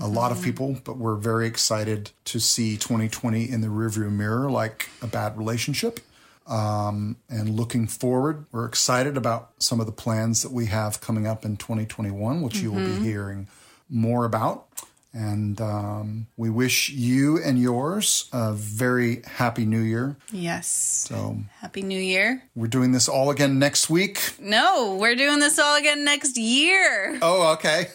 a 0.00 0.08
lot 0.08 0.32
of 0.32 0.38
mm-hmm. 0.38 0.46
people, 0.46 0.76
but 0.84 0.96
we're 0.96 1.16
very 1.16 1.46
excited 1.46 2.12
to 2.24 2.40
see 2.40 2.78
2020 2.78 3.50
in 3.50 3.60
the 3.60 3.68
rearview 3.68 4.10
mirror 4.10 4.50
like 4.50 4.88
a 5.02 5.06
bad 5.06 5.36
relationship 5.36 6.00
um, 6.46 7.16
and 7.28 7.50
looking 7.50 7.86
forward. 7.86 8.46
We're 8.52 8.66
excited 8.66 9.16
about 9.16 9.50
some 9.58 9.80
of 9.80 9.86
the 9.86 9.92
plans 9.92 10.42
that 10.42 10.52
we 10.52 10.66
have 10.66 11.00
coming 11.00 11.26
up 11.26 11.44
in 11.44 11.56
2021, 11.56 12.42
which 12.42 12.54
mm-hmm. 12.54 12.64
you 12.64 12.72
will 12.72 12.80
be 12.80 12.92
mm-hmm. 12.92 13.04
hearing 13.04 13.48
more 13.88 14.24
about. 14.24 14.66
And 15.14 15.60
um, 15.60 16.26
we 16.38 16.48
wish 16.48 16.88
you 16.88 17.38
and 17.38 17.58
yours 17.58 18.30
a 18.32 18.54
very 18.54 19.20
happy 19.26 19.66
new 19.66 19.80
year. 19.80 20.16
Yes. 20.30 20.68
So 20.68 21.36
happy 21.60 21.82
new 21.82 22.00
year. 22.00 22.42
We're 22.54 22.68
doing 22.68 22.92
this 22.92 23.10
all 23.10 23.28
again 23.28 23.58
next 23.58 23.90
week. 23.90 24.34
No, 24.40 24.96
we're 24.98 25.14
doing 25.14 25.38
this 25.38 25.58
all 25.58 25.76
again 25.76 26.04
next 26.06 26.38
year. 26.38 27.18
Oh, 27.20 27.52
okay. 27.52 27.88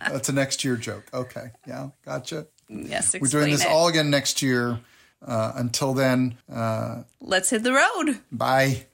That's 0.00 0.28
a 0.28 0.32
next 0.32 0.64
year 0.64 0.76
joke. 0.76 1.04
Okay. 1.14 1.50
Yeah. 1.64 1.90
Gotcha. 2.04 2.48
Yes. 2.68 3.14
We're 3.14 3.28
doing 3.28 3.52
this 3.52 3.64
it. 3.64 3.70
all 3.70 3.86
again 3.86 4.10
next 4.10 4.42
year. 4.42 4.80
Uh, 5.24 5.52
until 5.54 5.92
then, 5.92 6.38
uh, 6.52 7.02
let's 7.20 7.50
hit 7.50 7.62
the 7.62 7.72
road. 7.72 8.20
Bye. 8.32 8.86